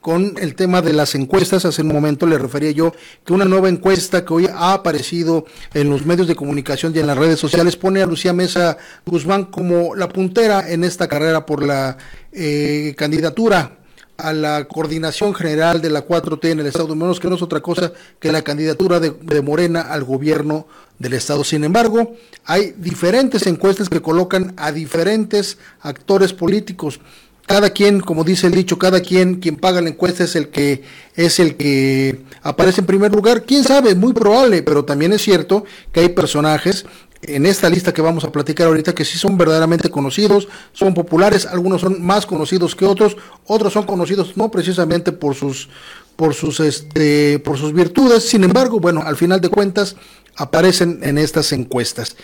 Con 0.00 0.34
el 0.38 0.54
tema 0.54 0.82
de 0.82 0.92
las 0.92 1.14
encuestas. 1.14 1.64
Hace 1.64 1.82
un 1.82 1.88
momento 1.88 2.26
le 2.26 2.38
refería 2.38 2.70
yo 2.70 2.92
que 3.24 3.32
una 3.32 3.44
nueva 3.44 3.68
encuesta 3.68 4.24
que 4.24 4.34
hoy 4.34 4.46
ha 4.52 4.72
aparecido 4.72 5.44
en 5.74 5.90
los 5.90 6.06
medios 6.06 6.28
de 6.28 6.36
comunicación 6.36 6.92
y 6.94 6.98
en 6.98 7.06
las 7.06 7.18
redes 7.18 7.38
sociales 7.38 7.76
pone 7.76 8.02
a 8.02 8.06
Lucía 8.06 8.32
Mesa 8.32 8.78
Guzmán 9.06 9.44
como 9.44 9.94
la 9.94 10.08
puntera 10.08 10.70
en 10.70 10.84
esta 10.84 11.08
carrera 11.08 11.46
por 11.46 11.64
la 11.64 11.98
eh, 12.32 12.94
candidatura 12.96 13.76
a 14.20 14.32
la 14.32 14.64
coordinación 14.68 15.34
general 15.34 15.80
de 15.80 15.90
la 15.90 16.06
4T 16.06 16.50
en 16.50 16.60
el 16.60 16.66
Estado 16.66 16.94
de 16.94 17.20
que 17.20 17.28
no 17.28 17.34
es 17.34 17.42
otra 17.42 17.60
cosa 17.60 17.92
que 18.18 18.32
la 18.32 18.42
candidatura 18.42 19.00
de, 19.00 19.42
Morena 19.42 19.80
al 19.80 20.04
gobierno 20.04 20.66
del 20.98 21.14
Estado. 21.14 21.44
Sin 21.44 21.64
embargo, 21.64 22.14
hay 22.44 22.74
diferentes 22.76 23.46
encuestas 23.46 23.88
que 23.88 24.02
colocan 24.02 24.52
a 24.56 24.72
diferentes 24.72 25.58
actores 25.80 26.32
políticos 26.32 27.00
cada 27.46 27.70
quien, 27.70 28.00
como 28.00 28.24
dice 28.24 28.46
el 28.46 28.54
dicho, 28.54 28.78
cada 28.78 29.00
quien 29.00 29.36
quien 29.36 29.56
paga 29.56 29.80
la 29.80 29.88
encuesta 29.88 30.24
es 30.24 30.36
el 30.36 30.48
que 30.48 30.82
es 31.16 31.40
el 31.40 31.56
que 31.56 32.20
aparece 32.42 32.80
en 32.80 32.86
primer 32.86 33.12
lugar. 33.12 33.44
Quién 33.44 33.64
sabe, 33.64 33.94
muy 33.94 34.12
probable, 34.12 34.62
pero 34.62 34.84
también 34.84 35.12
es 35.12 35.22
cierto 35.22 35.64
que 35.92 36.00
hay 36.00 36.08
personajes 36.10 36.86
en 37.22 37.44
esta 37.46 37.68
lista 37.68 37.92
que 37.92 38.02
vamos 38.02 38.24
a 38.24 38.32
platicar 38.32 38.66
ahorita 38.66 38.94
que 38.94 39.04
sí 39.04 39.18
son 39.18 39.36
verdaderamente 39.36 39.90
conocidos, 39.90 40.48
son 40.72 40.94
populares, 40.94 41.46
algunos 41.46 41.82
son 41.82 42.02
más 42.02 42.24
conocidos 42.24 42.74
que 42.74 42.86
otros, 42.86 43.16
otros 43.46 43.72
son 43.72 43.84
conocidos 43.84 44.36
no 44.36 44.50
precisamente 44.50 45.12
por 45.12 45.34
sus 45.34 45.68
por 46.16 46.34
sus 46.34 46.60
este 46.60 47.38
por 47.38 47.58
sus 47.58 47.72
virtudes, 47.72 48.28
sin 48.28 48.44
embargo, 48.44 48.80
bueno, 48.80 49.02
al 49.04 49.16
final 49.16 49.40
de 49.40 49.48
cuentas 49.48 49.96
aparecen 50.36 51.00
en 51.02 51.18
estas 51.18 51.52
encuestas. 51.52 52.16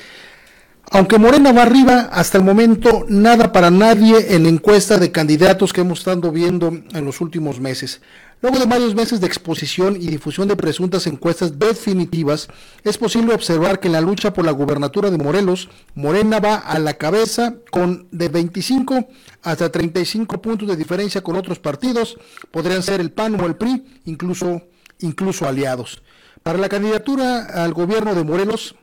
Aunque 0.92 1.18
Morena 1.18 1.53
va 1.53 1.62
arriba, 1.62 2.09
hasta 2.12 2.38
el 2.38 2.44
momento 2.44 3.05
nada 3.09 3.51
para 3.51 3.70
nadie 3.70 4.35
en 4.35 4.44
la 4.44 4.49
encuesta 4.49 4.99
de 4.99 5.11
candidatos 5.11 5.72
que 5.72 5.81
hemos 5.81 5.99
estado 5.99 6.31
viendo 6.31 6.68
en 6.68 7.05
los 7.05 7.20
últimos 7.20 7.59
meses. 7.59 8.01
Luego 8.40 8.61
de 8.61 8.66
varios 8.66 8.94
meses 8.94 9.20
de 9.20 9.27
exposición 9.27 9.96
y 9.96 10.07
difusión 10.07 10.46
de 10.46 10.55
presuntas 10.55 11.09
encuestas 11.09 11.59
definitivas, 11.59 12.49
es 12.85 12.99
posible 12.99 13.35
observar 13.35 13.81
que 13.81 13.88
en 13.88 13.94
la 13.94 14.01
lucha 14.01 14.33
por 14.33 14.44
la 14.44 14.53
gubernatura 14.53 15.11
de 15.11 15.18
Morelos, 15.18 15.68
Morena 15.96 16.38
va 16.38 16.57
a 16.57 16.79
la 16.79 16.94
cabeza 16.94 17.57
con 17.72 18.07
de 18.12 18.29
25 18.29 19.09
hasta 19.42 19.72
35 19.72 20.40
puntos 20.40 20.68
de 20.68 20.77
diferencia 20.77 21.20
con 21.20 21.35
otros 21.35 21.59
partidos, 21.59 22.16
podrían 22.53 22.85
ser 22.85 23.01
el 23.01 23.11
PAN 23.11 23.40
o 23.40 23.46
el 23.46 23.57
PRI, 23.57 23.85
incluso, 24.05 24.62
incluso 25.01 25.49
aliados. 25.49 26.03
Para 26.44 26.59
la 26.59 26.68
candidatura 26.68 27.64
al 27.64 27.72
gobierno 27.72 28.14
de 28.14 28.22
Morelos, 28.22 28.77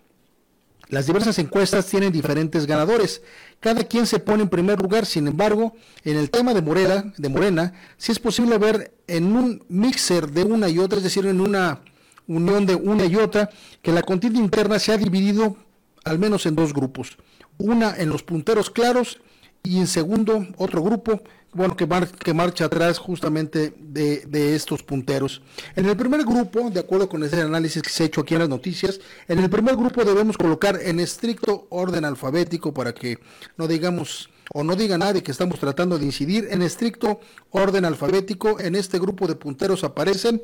las 0.90 1.08
diversas 1.08 1.40
encuestas 1.40 1.86
tienen 1.88 2.12
diferentes 2.12 2.66
ganadores. 2.66 3.22
Cada 3.60 3.84
quien 3.84 4.06
se 4.06 4.20
pone 4.20 4.44
en 4.44 4.50
primer 4.50 4.82
lugar, 4.82 5.06
sin 5.06 5.28
embargo, 5.28 5.76
en 6.04 6.18
el 6.18 6.30
tema 6.30 6.54
de 6.54 6.62
Morena, 6.62 7.14
de 7.18 7.30
Morena, 7.30 7.74
sí 7.98 8.12
es 8.12 8.20
posible 8.20 8.58
ver 8.58 8.94
en 9.08 9.36
un 9.36 9.64
mixer 9.70 10.30
de 10.32 10.44
una 10.44 10.70
y 10.70 10.80
otra, 10.80 10.98
es 10.98 11.04
decir, 11.04 11.26
en 11.26 11.40
una 11.40 11.82
unión 12.28 12.66
de 12.66 12.76
una 12.76 13.06
y 13.06 13.16
otra, 13.16 13.50
que 13.82 13.92
la 13.92 14.04
contienda 14.04 14.40
interna 14.40 14.80
se 14.80 14.92
ha 14.92 14.98
dividido 14.98 15.56
al 16.04 16.20
menos 16.20 16.46
en 16.46 16.56
dos 16.56 16.74
grupos. 16.74 17.18
Una 17.58 17.96
en 17.96 18.10
los 18.10 18.24
punteros 18.24 18.70
claros 18.70 19.20
y 19.64 19.80
en 19.80 19.88
segundo 19.88 20.46
otro 20.58 20.84
grupo 20.84 21.22
bueno, 21.54 21.78
que, 21.78 21.88
que 22.20 22.34
marcha 22.34 22.66
atrás 22.66 22.98
justamente 22.98 23.74
de, 23.78 24.56
estos 24.56 24.84
punteros. 24.84 25.42
En 25.76 25.86
el 25.86 25.96
primer 25.96 26.24
grupo, 26.24 26.70
de 26.70 26.80
acuerdo 26.80 27.08
con 27.08 27.24
ese 27.24 27.42
análisis 27.42 27.82
que 27.82 27.90
se 27.90 28.04
ha 28.04 28.06
hecho 28.08 28.22
aquí 28.22 28.34
en 28.34 28.42
las 28.42 28.50
noticias, 28.50 29.00
en 29.28 29.40
el 29.40 29.50
primer 29.50 29.76
grupo 29.76 30.04
debemos 30.04 30.38
colocar 30.38 30.80
en 30.82 31.00
estricto 31.00 31.68
orden 31.70 32.06
alfabético 32.06 32.74
para 32.74 32.94
que 32.94 33.20
no 33.56 33.68
digamos 33.68 34.30
o 34.52 34.64
no 34.64 34.76
diga 34.76 34.98
nadie 34.98 35.24
que 35.24 35.32
estamos 35.32 35.60
tratando 35.60 35.98
de 35.98 36.06
incidir, 36.06 36.48
en 36.52 36.62
estricto 36.62 37.22
orden 37.52 37.86
alfabético, 37.86 38.60
en 38.60 38.76
este 38.76 39.00
grupo 39.00 39.28
de 39.28 39.36
punteros 39.36 39.84
aparecen 39.84 40.42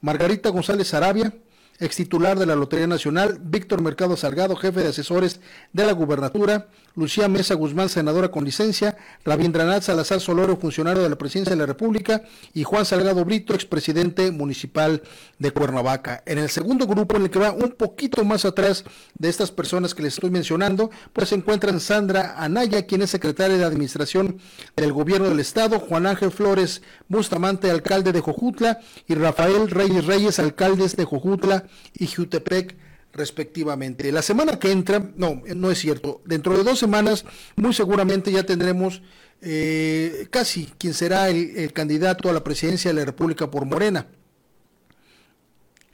Margarita 0.00 0.50
González 0.50 0.92
Arabia, 0.92 1.32
ex 1.80 1.96
titular 1.96 2.38
de 2.38 2.46
la 2.46 2.56
Lotería 2.56 2.86
Nacional, 2.86 3.38
Víctor 3.40 3.80
Mercado 3.80 4.16
Salgado, 4.16 4.56
jefe 4.56 4.80
de 4.80 4.88
asesores 4.88 5.40
de 5.72 5.86
la 5.86 5.92
gubernatura, 5.92 6.68
Lucía 6.98 7.28
Mesa 7.28 7.54
Guzmán, 7.54 7.88
senadora 7.88 8.28
con 8.28 8.44
licencia, 8.44 8.96
Rabindranath 9.24 9.84
Salazar 9.84 10.20
Soloro, 10.20 10.56
funcionario 10.56 11.00
de 11.00 11.08
la 11.08 11.16
Presidencia 11.16 11.54
de 11.54 11.60
la 11.60 11.66
República, 11.66 12.24
y 12.54 12.64
Juan 12.64 12.84
Salgado 12.84 13.24
Brito, 13.24 13.54
expresidente 13.54 14.32
municipal 14.32 15.04
de 15.38 15.52
Cuernavaca. 15.52 16.24
En 16.26 16.38
el 16.38 16.50
segundo 16.50 16.88
grupo, 16.88 17.14
en 17.14 17.22
el 17.22 17.30
que 17.30 17.38
va 17.38 17.52
un 17.52 17.70
poquito 17.70 18.24
más 18.24 18.44
atrás 18.44 18.84
de 19.16 19.28
estas 19.28 19.52
personas 19.52 19.94
que 19.94 20.02
les 20.02 20.14
estoy 20.14 20.30
mencionando, 20.30 20.90
pues 21.12 21.28
se 21.28 21.36
encuentran 21.36 21.78
Sandra 21.78 22.34
Anaya, 22.36 22.84
quien 22.84 23.02
es 23.02 23.10
secretaria 23.10 23.56
de 23.56 23.64
Administración 23.64 24.38
del 24.74 24.92
Gobierno 24.92 25.28
del 25.28 25.38
Estado, 25.38 25.78
Juan 25.78 26.04
Ángel 26.04 26.32
Flores 26.32 26.82
Bustamante, 27.06 27.70
alcalde 27.70 28.10
de 28.10 28.22
Jojutla, 28.22 28.80
y 29.06 29.14
Rafael 29.14 29.70
Reyes 29.70 30.04
Reyes, 30.04 30.40
alcaldes 30.40 30.96
de 30.96 31.04
Jojutla 31.04 31.62
y 31.94 32.08
Jutepec 32.08 32.87
respectivamente. 33.12 34.12
La 34.12 34.22
semana 34.22 34.58
que 34.58 34.70
entra, 34.70 35.10
no, 35.16 35.42
no 35.54 35.70
es 35.70 35.78
cierto, 35.78 36.20
dentro 36.24 36.56
de 36.56 36.64
dos 36.64 36.78
semanas 36.78 37.24
muy 37.56 37.74
seguramente 37.74 38.30
ya 38.30 38.44
tendremos 38.44 39.02
eh, 39.40 40.26
casi 40.30 40.66
quien 40.78 40.94
será 40.94 41.28
el, 41.28 41.72
candidato 41.72 42.28
a 42.28 42.32
la 42.32 42.42
presidencia 42.42 42.90
de 42.90 42.98
la 42.98 43.04
República 43.04 43.50
por 43.50 43.64
Morena. 43.64 44.06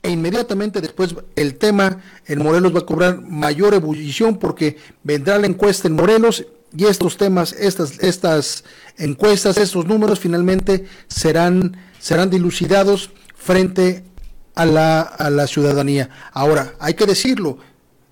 E 0.01 0.09
inmediatamente 0.11 0.81
después 0.81 1.15
el 1.35 1.55
tema 1.55 1.99
en 2.27 2.43
Morelos 2.43 2.75
va 2.75 2.79
a 2.79 2.85
cobrar 2.85 3.21
mayor 3.21 3.73
ebullición 3.73 4.37
porque 4.37 4.77
vendrá 5.03 5.39
la 5.39 5.47
encuesta 5.47 5.87
en 5.87 5.95
Morelos 5.95 6.45
y 6.77 6.85
estos 6.85 7.17
temas, 7.17 7.53
estas, 7.53 7.99
estas 8.03 8.65
encuestas, 8.97 9.57
estos 9.57 9.85
números 9.85 10.19
finalmente 10.19 10.85
serán, 11.07 11.77
serán 11.99 12.29
dilucidados 12.29 13.11
frente 13.35 14.03
a 14.55 14.65
la, 14.65 15.01
a 15.01 15.29
la 15.29 15.47
ciudadanía. 15.47 16.09
Ahora, 16.31 16.73
hay 16.79 16.93
que 16.93 17.05
decirlo, 17.05 17.57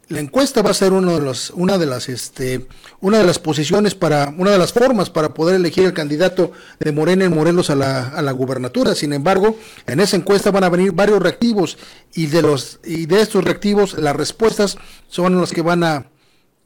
la 0.09 0.19
encuesta 0.19 0.61
va 0.61 0.71
a 0.71 0.75
ser 0.75 0.93
uno 0.93 1.17
de 1.17 1.21
los, 1.21 1.51
una 1.51 1.77
de 1.77 1.85
las 1.85 2.09
este, 2.09 2.67
una 2.99 3.19
de 3.19 3.23
las 3.23 3.39
posiciones 3.39 3.95
para 3.95 4.33
una 4.37 4.51
de 4.51 4.57
las 4.57 4.73
formas 4.73 5.09
para 5.09 5.33
poder 5.33 5.55
elegir 5.55 5.85
el 5.85 5.93
candidato 5.93 6.51
de 6.79 6.91
Morena 6.91 7.25
en 7.25 7.33
Morelos 7.33 7.69
a 7.69 7.75
la, 7.75 8.09
a 8.09 8.21
la 8.21 8.31
gubernatura. 8.31 8.95
Sin 8.95 9.13
embargo, 9.13 9.57
en 9.87 10.01
esa 10.01 10.17
encuesta 10.17 10.51
van 10.51 10.65
a 10.65 10.69
venir 10.69 10.91
varios 10.91 11.21
reactivos 11.21 11.77
y 12.13 12.27
de 12.27 12.41
los 12.41 12.79
y 12.83 13.05
de 13.05 13.21
estos 13.21 13.43
reactivos 13.43 13.97
las 13.97 14.15
respuestas 14.15 14.77
son 15.07 15.39
las 15.39 15.51
que 15.51 15.61
van 15.61 15.83
a 15.83 16.07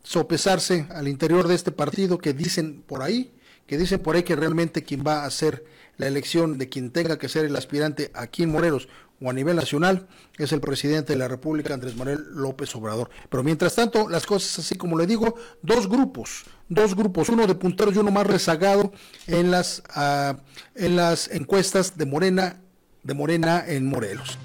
sopesarse 0.04 0.88
al 0.90 1.08
interior 1.08 1.48
de 1.48 1.56
este 1.56 1.72
partido 1.72 2.18
que 2.18 2.34
dicen 2.34 2.82
por 2.88 3.04
ahí, 3.04 3.32
que 3.68 3.78
dicen 3.78 4.00
por 4.00 4.16
ahí 4.16 4.24
que 4.24 4.36
realmente 4.36 4.84
quien 4.84 5.04
va 5.06 5.24
a 5.24 5.26
hacer 5.26 5.66
la 5.98 6.08
elección 6.08 6.58
de 6.58 6.70
quien 6.70 6.92
tenga 6.92 7.20
que 7.20 7.30
ser 7.30 7.46
el 7.46 7.56
aspirante 7.56 8.12
aquí 8.14 8.44
en 8.44 8.52
Morelos 8.52 8.88
o 9.20 9.30
a 9.30 9.34
nivel 9.34 9.56
nacional 9.56 10.08
es 10.38 10.52
el 10.52 10.62
presidente 10.62 11.14
de 11.14 11.20
la 11.20 11.28
República, 11.28 11.74
Andrés 11.74 11.96
Manuel 11.96 12.24
López 12.34 12.74
Obrador. 12.76 13.10
Pero 13.30 13.44
mientras 13.44 13.76
tanto, 13.76 14.08
las 14.10 14.26
cosas 14.26 14.60
así 14.60 14.76
como 14.76 14.98
le 14.98 15.08
digo, 15.08 15.36
dos 15.62 15.90
grupos, 15.90 16.46
dos 16.70 16.96
grupos, 16.96 17.30
uno 17.30 17.48
de 17.48 17.56
punteros 17.56 17.96
y 17.96 17.98
uno 17.98 18.12
más 18.12 18.28
rezagado 18.28 18.92
en 19.26 19.52
las, 19.52 19.82
uh, 19.96 20.38
en 20.76 20.96
las 20.96 21.30
encuestas 21.32 21.98
de 21.98 22.06
Morena, 22.06 22.62
de 23.04 23.14
Morena 23.16 23.64
en 23.68 23.88
Morelos. 23.88 24.38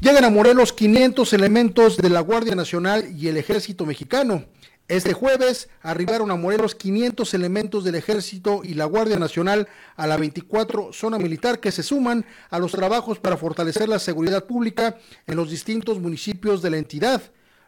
Llegan 0.00 0.24
a 0.24 0.30
Morelos 0.30 0.72
500 0.74 1.32
elementos 1.32 1.96
de 1.96 2.10
la 2.10 2.20
Guardia 2.20 2.54
Nacional 2.54 3.08
y 3.16 3.28
el 3.28 3.38
Ejército 3.38 3.86
Mexicano. 3.86 4.44
Este 4.88 5.14
jueves 5.14 5.68
arribaron 5.82 6.30
a 6.30 6.36
Morelos 6.36 6.76
500 6.76 7.34
elementos 7.34 7.82
del 7.82 7.96
Ejército 7.96 8.60
y 8.62 8.74
la 8.74 8.84
Guardia 8.84 9.18
Nacional 9.18 9.66
a 9.96 10.06
la 10.06 10.16
24 10.16 10.92
zona 10.92 11.18
militar 11.18 11.58
que 11.58 11.72
se 11.72 11.82
suman 11.82 12.24
a 12.50 12.60
los 12.60 12.70
trabajos 12.70 13.18
para 13.18 13.36
fortalecer 13.36 13.88
la 13.88 13.98
seguridad 13.98 14.44
pública 14.44 14.96
en 15.26 15.34
los 15.34 15.50
distintos 15.50 15.98
municipios 15.98 16.62
de 16.62 16.70
la 16.70 16.76
entidad. 16.76 17.20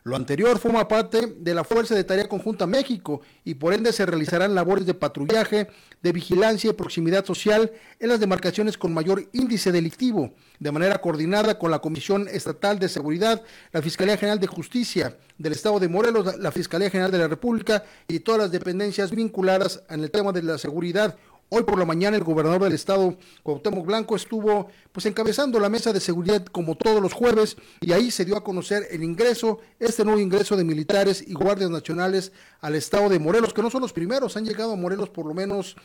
Lo 0.09 0.17
anterior 0.17 0.59
forma 0.59 0.89
parte 0.89 1.35
de 1.37 1.55
la 1.55 1.65
Fuerza 1.65 1.95
de 1.95 2.03
Tarea 2.03 2.31
Conjunta 2.31 2.67
México 2.67 3.21
y 3.45 3.57
por 3.57 3.75
ende 3.75 3.93
se 3.93 4.07
realizarán 4.07 4.55
labores 4.55 4.87
de 4.87 4.95
patrullaje, 4.95 5.69
de 6.01 6.13
vigilancia 6.13 6.71
y 6.71 6.73
proximidad 6.73 7.27
social 7.27 7.71
en 8.01 8.09
las 8.09 8.19
demarcaciones 8.19 8.79
con 8.79 8.95
mayor 8.95 9.29
índice 9.35 9.71
delictivo, 9.71 10.33
de 10.61 10.73
manera 10.73 11.03
coordinada 11.03 11.59
con 11.59 11.71
la 11.71 11.81
Comisión 11.81 12.27
Estatal 12.27 12.79
de 12.79 12.89
Seguridad, 12.89 13.43
la 13.71 13.83
Fiscalía 13.83 14.17
General 14.17 14.41
de 14.41 14.47
Justicia 14.47 15.15
del 15.37 15.53
Estado 15.53 15.79
de 15.79 15.89
Morelos, 15.89 16.39
la 16.39 16.53
Fiscalía 16.53 16.89
General 16.89 17.11
de 17.11 17.19
la 17.19 17.29
República 17.29 17.85
y 18.09 18.21
todas 18.21 18.41
las 18.41 18.51
dependencias 18.51 19.11
vinculadas 19.11 19.83
en 19.91 20.03
el 20.03 20.11
tema 20.11 20.33
de 20.33 20.43
la 20.43 20.57
seguridad 20.57 21.19
Hoy 21.51 21.63
por 21.63 21.79
la 21.79 21.87
mañana 21.87 22.15
el 22.19 22.25
gobernador 22.25 22.65
del 22.65 22.75
estado, 22.75 23.17
Cuauhtémoc 23.43 23.87
Blanco, 23.87 24.15
estuvo 24.15 24.69
pues 24.93 25.07
encabezando 25.07 25.59
la 25.59 25.71
mesa 25.71 25.95
de 25.95 26.01
seguridad 26.01 26.45
como 26.45 26.77
todos 26.77 27.01
los 27.01 27.15
jueves 27.15 27.57
y 27.81 27.93
ahí 27.93 28.11
se 28.11 28.27
dio 28.27 28.37
a 28.37 28.45
conocer 28.45 28.87
el 28.91 29.03
ingreso, 29.03 29.59
este 29.79 30.05
nuevo 30.05 30.21
ingreso 30.21 30.59
de 30.59 30.65
militares 30.65 31.25
y 31.27 31.33
guardias 31.33 31.71
nacionales 31.71 32.33
al 32.61 32.75
estado 32.75 33.09
de 33.09 33.19
Morelos, 33.19 33.55
que 33.55 33.63
no 33.63 33.71
son 33.71 33.81
los 33.81 33.95
primeros, 33.95 34.37
han 34.37 34.45
llegado 34.45 34.73
a 34.73 34.77
Morelos 34.77 35.09
por 35.09 35.25
lo 35.25 35.33
menos 35.33 35.77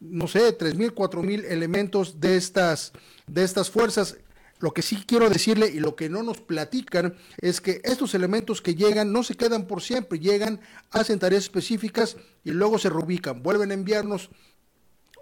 no 0.00 0.28
sé, 0.28 0.52
tres 0.52 0.74
mil, 0.74 0.92
cuatro 0.92 1.22
mil 1.22 1.46
elementos 1.46 2.20
de 2.20 2.36
estas 2.36 2.92
de 3.26 3.42
estas 3.42 3.70
fuerzas. 3.70 4.18
Lo 4.58 4.72
que 4.72 4.82
sí 4.82 5.02
quiero 5.06 5.30
decirle 5.30 5.68
y 5.68 5.80
lo 5.80 5.96
que 5.96 6.10
no 6.10 6.22
nos 6.22 6.42
platican 6.42 7.14
es 7.38 7.62
que 7.62 7.80
estos 7.84 8.14
elementos 8.14 8.60
que 8.60 8.74
llegan 8.74 9.12
no 9.12 9.22
se 9.22 9.34
quedan 9.34 9.66
por 9.66 9.80
siempre, 9.80 10.18
llegan, 10.18 10.60
hacen 10.90 11.18
tareas 11.18 11.44
específicas 11.44 12.16
y 12.44 12.50
luego 12.50 12.78
se 12.78 12.90
reubican, 12.90 13.42
vuelven 13.42 13.70
a 13.70 13.74
enviarnos 13.74 14.30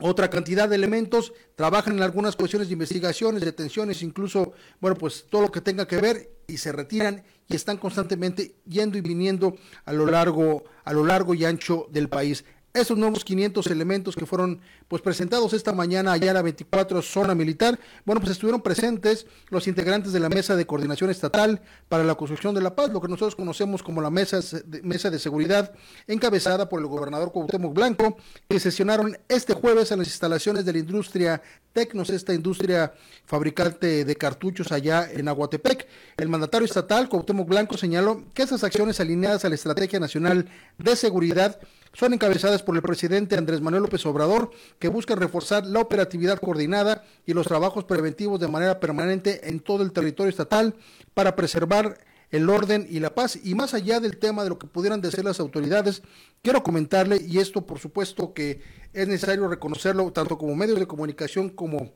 otra 0.00 0.28
cantidad 0.28 0.68
de 0.68 0.76
elementos, 0.76 1.32
trabajan 1.54 1.96
en 1.96 2.02
algunas 2.02 2.36
cuestiones 2.36 2.68
de 2.68 2.74
investigaciones, 2.74 3.44
detenciones, 3.44 4.02
incluso, 4.02 4.52
bueno, 4.80 4.96
pues 4.96 5.26
todo 5.30 5.42
lo 5.42 5.52
que 5.52 5.60
tenga 5.60 5.86
que 5.86 5.98
ver 5.98 6.30
y 6.46 6.58
se 6.58 6.72
retiran 6.72 7.22
y 7.48 7.54
están 7.54 7.76
constantemente 7.76 8.56
yendo 8.66 8.98
y 8.98 9.00
viniendo 9.00 9.56
a 9.84 9.92
lo 9.92 10.06
largo, 10.06 10.64
a 10.84 10.92
lo 10.92 11.04
largo 11.04 11.34
y 11.34 11.44
ancho 11.44 11.86
del 11.90 12.08
país. 12.08 12.44
Esos 12.74 12.98
nuevos 12.98 13.24
500 13.24 13.68
elementos 13.68 14.16
que 14.16 14.26
fueron 14.26 14.60
pues 14.88 15.00
presentados 15.00 15.52
esta 15.52 15.72
mañana 15.72 16.10
allá 16.10 16.30
en 16.30 16.34
la 16.34 16.42
24 16.42 17.02
zona 17.02 17.32
militar, 17.32 17.78
bueno, 18.04 18.20
pues 18.20 18.32
estuvieron 18.32 18.62
presentes 18.62 19.28
los 19.50 19.68
integrantes 19.68 20.12
de 20.12 20.18
la 20.18 20.28
Mesa 20.28 20.56
de 20.56 20.66
Coordinación 20.66 21.08
Estatal 21.08 21.62
para 21.88 22.02
la 22.02 22.16
Construcción 22.16 22.52
de 22.52 22.62
la 22.62 22.74
Paz, 22.74 22.90
lo 22.90 23.00
que 23.00 23.06
nosotros 23.06 23.36
conocemos 23.36 23.84
como 23.84 24.02
la 24.02 24.10
Mesa 24.10 24.40
de, 24.64 24.82
Mesa 24.82 25.08
de 25.08 25.20
Seguridad, 25.20 25.72
encabezada 26.08 26.68
por 26.68 26.80
el 26.80 26.88
gobernador 26.88 27.30
Cuauhtémoc 27.30 27.74
Blanco, 27.74 28.16
que 28.48 28.58
sesionaron 28.58 29.16
este 29.28 29.54
jueves 29.54 29.92
en 29.92 30.00
las 30.00 30.08
instalaciones 30.08 30.64
de 30.64 30.72
la 30.72 30.78
industria 30.80 31.42
Tecnos, 31.74 32.08
esta 32.10 32.32
industria 32.32 32.94
fabricante 33.26 34.04
de 34.04 34.14
cartuchos 34.14 34.70
allá 34.70 35.10
en 35.10 35.26
Aguatepec. 35.26 35.88
El 36.16 36.28
mandatario 36.28 36.66
estatal, 36.66 37.08
Cuauhtémoc 37.08 37.48
Blanco, 37.48 37.76
señaló 37.76 38.22
que 38.32 38.44
esas 38.44 38.62
acciones 38.62 39.00
alineadas 39.00 39.44
a 39.44 39.48
la 39.48 39.56
Estrategia 39.56 39.98
Nacional 39.98 40.48
de 40.78 40.94
Seguridad 40.94 41.58
son 41.92 42.14
encabezadas 42.14 42.62
por 42.62 42.76
el 42.76 42.82
presidente 42.82 43.36
Andrés 43.36 43.60
Manuel 43.60 43.82
López 43.82 44.06
Obrador, 44.06 44.52
que 44.78 44.86
busca 44.86 45.16
reforzar 45.16 45.66
la 45.66 45.80
operatividad 45.80 46.38
coordinada 46.38 47.02
y 47.26 47.32
los 47.32 47.48
trabajos 47.48 47.82
preventivos 47.82 48.38
de 48.38 48.46
manera 48.46 48.78
permanente 48.78 49.48
en 49.48 49.58
todo 49.58 49.82
el 49.82 49.90
territorio 49.90 50.30
estatal 50.30 50.76
para 51.12 51.34
preservar 51.34 51.98
el 52.34 52.50
orden 52.50 52.84
y 52.90 52.98
la 52.98 53.14
paz. 53.14 53.38
Y 53.44 53.54
más 53.54 53.74
allá 53.74 54.00
del 54.00 54.16
tema 54.16 54.42
de 54.42 54.48
lo 54.48 54.58
que 54.58 54.66
pudieran 54.66 55.00
decir 55.00 55.24
las 55.24 55.38
autoridades, 55.38 56.02
quiero 56.42 56.64
comentarle, 56.64 57.22
y 57.24 57.38
esto 57.38 57.64
por 57.64 57.78
supuesto 57.78 58.34
que 58.34 58.60
es 58.92 59.06
necesario 59.06 59.46
reconocerlo, 59.46 60.10
tanto 60.10 60.36
como 60.36 60.56
medios 60.56 60.80
de 60.80 60.88
comunicación 60.88 61.48
como 61.48 61.92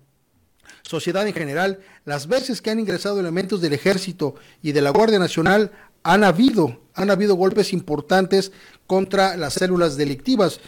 sociedad 0.82 1.26
en 1.26 1.34
general, 1.34 1.80
las 2.04 2.28
veces 2.28 2.62
que 2.62 2.70
han 2.70 2.78
ingresado 2.78 3.18
elementos 3.18 3.60
del 3.60 3.72
ejército 3.72 4.36
y 4.62 4.70
de 4.70 4.80
la 4.80 4.90
Guardia 4.90 5.18
Nacional 5.18 5.72
han 6.04 6.22
habido, 6.22 6.82
han 6.94 7.10
habido 7.10 7.34
golpes 7.34 7.72
importantes 7.72 8.52
contra 8.86 9.36
las 9.36 9.54
células 9.54 9.96
delictivas. 9.96 10.60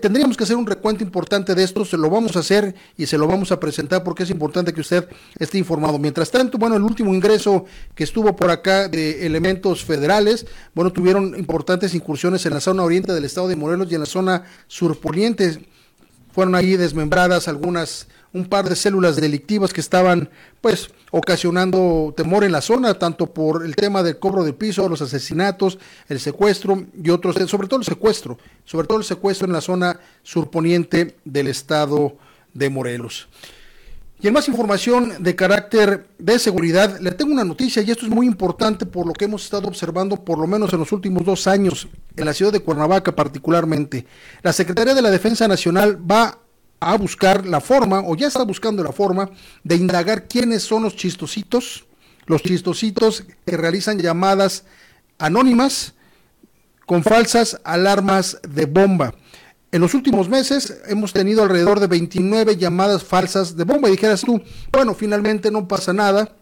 Tendríamos 0.00 0.36
que 0.36 0.44
hacer 0.44 0.56
un 0.56 0.66
recuento 0.66 1.04
importante 1.04 1.54
de 1.54 1.62
esto, 1.62 1.84
se 1.84 1.98
lo 1.98 2.08
vamos 2.08 2.36
a 2.36 2.38
hacer 2.38 2.74
y 2.96 3.04
se 3.04 3.18
lo 3.18 3.26
vamos 3.26 3.52
a 3.52 3.60
presentar 3.60 4.02
porque 4.02 4.22
es 4.22 4.30
importante 4.30 4.72
que 4.72 4.80
usted 4.80 5.06
esté 5.38 5.58
informado. 5.58 5.98
Mientras 5.98 6.30
tanto, 6.30 6.56
bueno, 6.56 6.76
el 6.76 6.82
último 6.82 7.14
ingreso 7.14 7.66
que 7.94 8.04
estuvo 8.04 8.34
por 8.34 8.50
acá 8.50 8.88
de 8.88 9.26
elementos 9.26 9.84
federales, 9.84 10.46
bueno, 10.74 10.90
tuvieron 10.90 11.38
importantes 11.38 11.94
incursiones 11.94 12.46
en 12.46 12.54
la 12.54 12.60
zona 12.60 12.82
oriente 12.82 13.12
del 13.12 13.26
estado 13.26 13.46
de 13.48 13.56
Morelos 13.56 13.88
y 13.90 13.94
en 13.94 14.00
la 14.00 14.06
zona 14.06 14.44
surponiente. 14.68 15.60
Fueron 16.32 16.54
ahí 16.54 16.76
desmembradas 16.76 17.46
algunas 17.46 18.06
un 18.32 18.46
par 18.46 18.68
de 18.68 18.76
células 18.76 19.16
delictivas 19.16 19.72
que 19.72 19.80
estaban 19.80 20.30
pues 20.60 20.90
ocasionando 21.10 22.12
temor 22.16 22.44
en 22.44 22.52
la 22.52 22.60
zona, 22.60 22.94
tanto 22.94 23.32
por 23.32 23.64
el 23.64 23.74
tema 23.74 24.02
del 24.02 24.18
cobro 24.18 24.44
del 24.44 24.54
piso, 24.54 24.88
los 24.88 25.02
asesinatos, 25.02 25.78
el 26.08 26.20
secuestro 26.20 26.84
y 27.02 27.10
otros, 27.10 27.36
sobre 27.48 27.68
todo 27.68 27.80
el 27.80 27.86
secuestro, 27.86 28.38
sobre 28.64 28.86
todo 28.86 28.98
el 28.98 29.04
secuestro 29.04 29.46
en 29.46 29.52
la 29.52 29.60
zona 29.60 29.98
surponiente 30.22 31.16
del 31.24 31.46
estado 31.46 32.16
de 32.52 32.68
Morelos. 32.70 33.28
Y 34.20 34.26
en 34.26 34.34
más 34.34 34.48
información 34.48 35.22
de 35.22 35.36
carácter 35.36 36.08
de 36.18 36.40
seguridad, 36.40 36.98
le 36.98 37.12
tengo 37.12 37.32
una 37.32 37.44
noticia 37.44 37.82
y 37.82 37.90
esto 37.92 38.04
es 38.04 38.10
muy 38.10 38.26
importante 38.26 38.84
por 38.84 39.06
lo 39.06 39.12
que 39.12 39.26
hemos 39.26 39.44
estado 39.44 39.68
observando 39.68 40.16
por 40.16 40.38
lo 40.38 40.46
menos 40.48 40.72
en 40.72 40.80
los 40.80 40.90
últimos 40.90 41.24
dos 41.24 41.46
años 41.46 41.86
en 42.16 42.24
la 42.24 42.34
ciudad 42.34 42.52
de 42.52 42.58
Cuernavaca 42.58 43.14
particularmente. 43.14 44.06
La 44.42 44.52
Secretaría 44.52 44.94
de 44.94 45.02
la 45.02 45.12
Defensa 45.12 45.46
Nacional 45.46 45.98
va 46.10 46.36
a 46.80 46.96
buscar 46.96 47.46
la 47.46 47.60
forma, 47.60 48.00
o 48.00 48.14
ya 48.16 48.28
está 48.28 48.44
buscando 48.44 48.82
la 48.82 48.92
forma, 48.92 49.30
de 49.64 49.76
indagar 49.76 50.28
quiénes 50.28 50.62
son 50.62 50.82
los 50.84 50.96
chistositos, 50.96 51.86
los 52.26 52.42
chistositos 52.42 53.24
que 53.44 53.56
realizan 53.56 53.98
llamadas 53.98 54.64
anónimas 55.18 55.94
con 56.86 57.02
falsas 57.02 57.60
alarmas 57.64 58.38
de 58.48 58.66
bomba. 58.66 59.14
En 59.70 59.82
los 59.82 59.92
últimos 59.92 60.28
meses 60.28 60.80
hemos 60.86 61.12
tenido 61.12 61.42
alrededor 61.42 61.80
de 61.80 61.86
29 61.86 62.56
llamadas 62.56 63.04
falsas 63.04 63.54
de 63.54 63.64
bomba. 63.64 63.88
Y 63.88 63.92
dijeras 63.92 64.22
tú, 64.22 64.40
bueno, 64.72 64.94
finalmente 64.94 65.50
no 65.50 65.68
pasa 65.68 65.92
nada. 65.92 66.34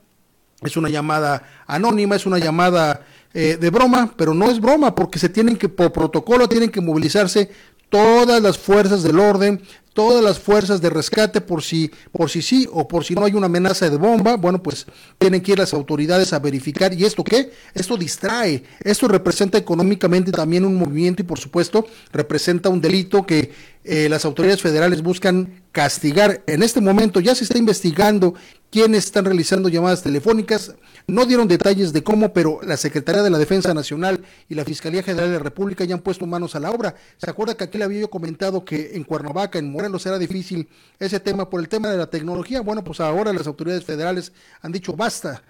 Es 0.62 0.76
una 0.76 0.88
llamada 0.88 1.42
anónima, 1.66 2.14
es 2.14 2.24
una 2.24 2.38
llamada 2.38 3.04
eh, 3.34 3.58
de 3.60 3.70
broma, 3.70 4.14
pero 4.16 4.32
no 4.32 4.48
es 4.48 4.60
broma 4.60 4.94
porque 4.94 5.18
se 5.18 5.28
tienen 5.28 5.56
que, 5.56 5.68
por 5.68 5.92
protocolo, 5.92 6.48
tienen 6.48 6.70
que 6.70 6.80
movilizarse 6.80 7.50
todas 7.88 8.42
las 8.42 8.58
fuerzas 8.58 9.02
del 9.02 9.18
orden, 9.18 9.60
todas 9.96 10.22
las 10.22 10.38
fuerzas 10.38 10.82
de 10.82 10.90
rescate 10.90 11.40
por 11.40 11.62
si, 11.62 11.90
por 12.12 12.28
si 12.28 12.42
sí 12.42 12.68
o 12.70 12.86
por 12.86 13.02
si 13.02 13.14
no 13.14 13.24
hay 13.24 13.32
una 13.32 13.46
amenaza 13.46 13.88
de 13.88 13.96
bomba, 13.96 14.36
bueno, 14.36 14.62
pues 14.62 14.84
tienen 15.16 15.40
que 15.40 15.52
ir 15.52 15.58
las 15.58 15.72
autoridades 15.72 16.34
a 16.34 16.38
verificar. 16.38 16.92
¿Y 16.92 17.06
esto 17.06 17.24
qué? 17.24 17.50
Esto 17.72 17.96
distrae, 17.96 18.62
esto 18.80 19.08
representa 19.08 19.56
económicamente 19.56 20.32
también 20.32 20.66
un 20.66 20.74
movimiento 20.74 21.22
y 21.22 21.24
por 21.24 21.38
supuesto 21.38 21.86
representa 22.12 22.68
un 22.68 22.82
delito 22.82 23.24
que 23.24 23.52
eh, 23.84 24.08
las 24.10 24.26
autoridades 24.26 24.60
federales 24.60 25.00
buscan 25.00 25.62
castigar. 25.72 26.42
En 26.46 26.62
este 26.62 26.82
momento 26.82 27.20
ya 27.20 27.34
se 27.34 27.44
está 27.44 27.56
investigando 27.56 28.34
quiénes 28.70 29.04
están 29.06 29.24
realizando 29.24 29.68
llamadas 29.68 30.02
telefónicas. 30.02 30.74
No 31.06 31.24
dieron 31.24 31.48
detalles 31.48 31.92
de 31.92 32.02
cómo, 32.02 32.32
pero 32.32 32.60
la 32.62 32.76
Secretaría 32.76 33.22
de 33.22 33.30
la 33.30 33.38
Defensa 33.38 33.72
Nacional 33.74 34.24
y 34.48 34.54
la 34.54 34.64
Fiscalía 34.64 35.02
General 35.02 35.30
de 35.30 35.36
la 35.36 35.42
República 35.42 35.84
ya 35.84 35.94
han 35.94 36.00
puesto 36.00 36.26
manos 36.26 36.54
a 36.54 36.60
la 36.60 36.70
obra. 36.70 36.94
¿Se 37.16 37.30
acuerda 37.30 37.56
que 37.56 37.64
aquí 37.64 37.78
le 37.78 37.84
había 37.84 38.00
yo 38.00 38.10
comentado 38.10 38.64
que 38.64 38.92
en 38.94 39.04
Cuernavaca, 39.04 39.58
en 39.58 39.70
Morelos, 39.70 40.04
era 40.06 40.18
difícil 40.18 40.68
ese 40.98 41.20
tema 41.20 41.48
por 41.48 41.60
el 41.60 41.68
tema 41.68 41.90
de 41.90 41.96
la 41.96 42.08
tecnología? 42.08 42.60
Bueno, 42.60 42.82
pues 42.82 43.00
ahora 43.00 43.32
las 43.32 43.46
autoridades 43.46 43.84
federales 43.84 44.32
han 44.62 44.72
dicho 44.72 44.94
basta. 44.94 45.42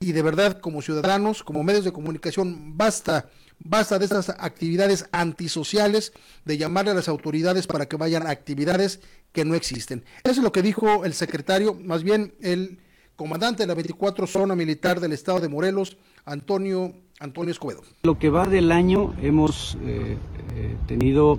Y 0.00 0.12
de 0.12 0.22
verdad, 0.22 0.60
como 0.60 0.82
ciudadanos, 0.82 1.42
como 1.42 1.62
medios 1.62 1.84
de 1.84 1.92
comunicación, 1.92 2.76
basta 2.76 3.28
Basta 3.64 3.98
de 3.98 4.04
estas 4.04 4.28
actividades 4.28 5.08
antisociales, 5.10 6.12
de 6.44 6.58
llamarle 6.58 6.90
a 6.90 6.94
las 6.94 7.08
autoridades 7.08 7.66
para 7.66 7.86
que 7.86 7.96
vayan 7.96 8.26
a 8.26 8.30
actividades 8.30 9.00
que 9.32 9.46
no 9.46 9.54
existen. 9.54 10.04
Eso 10.22 10.40
es 10.40 10.44
lo 10.44 10.52
que 10.52 10.60
dijo 10.60 11.04
el 11.04 11.14
secretario, 11.14 11.74
más 11.74 12.02
bien 12.02 12.34
el 12.40 12.78
comandante 13.16 13.62
de 13.62 13.66
la 13.66 13.74
24 13.74 14.26
Zona 14.26 14.54
Militar 14.54 15.00
del 15.00 15.12
Estado 15.12 15.40
de 15.40 15.48
Morelos, 15.48 15.96
Antonio, 16.26 16.92
Antonio 17.20 17.52
Escobedo. 17.52 17.82
Lo 18.02 18.18
que 18.18 18.28
va 18.28 18.46
del 18.46 18.70
año 18.70 19.14
hemos 19.22 19.78
eh, 19.82 20.18
eh, 20.56 20.76
tenido 20.86 21.38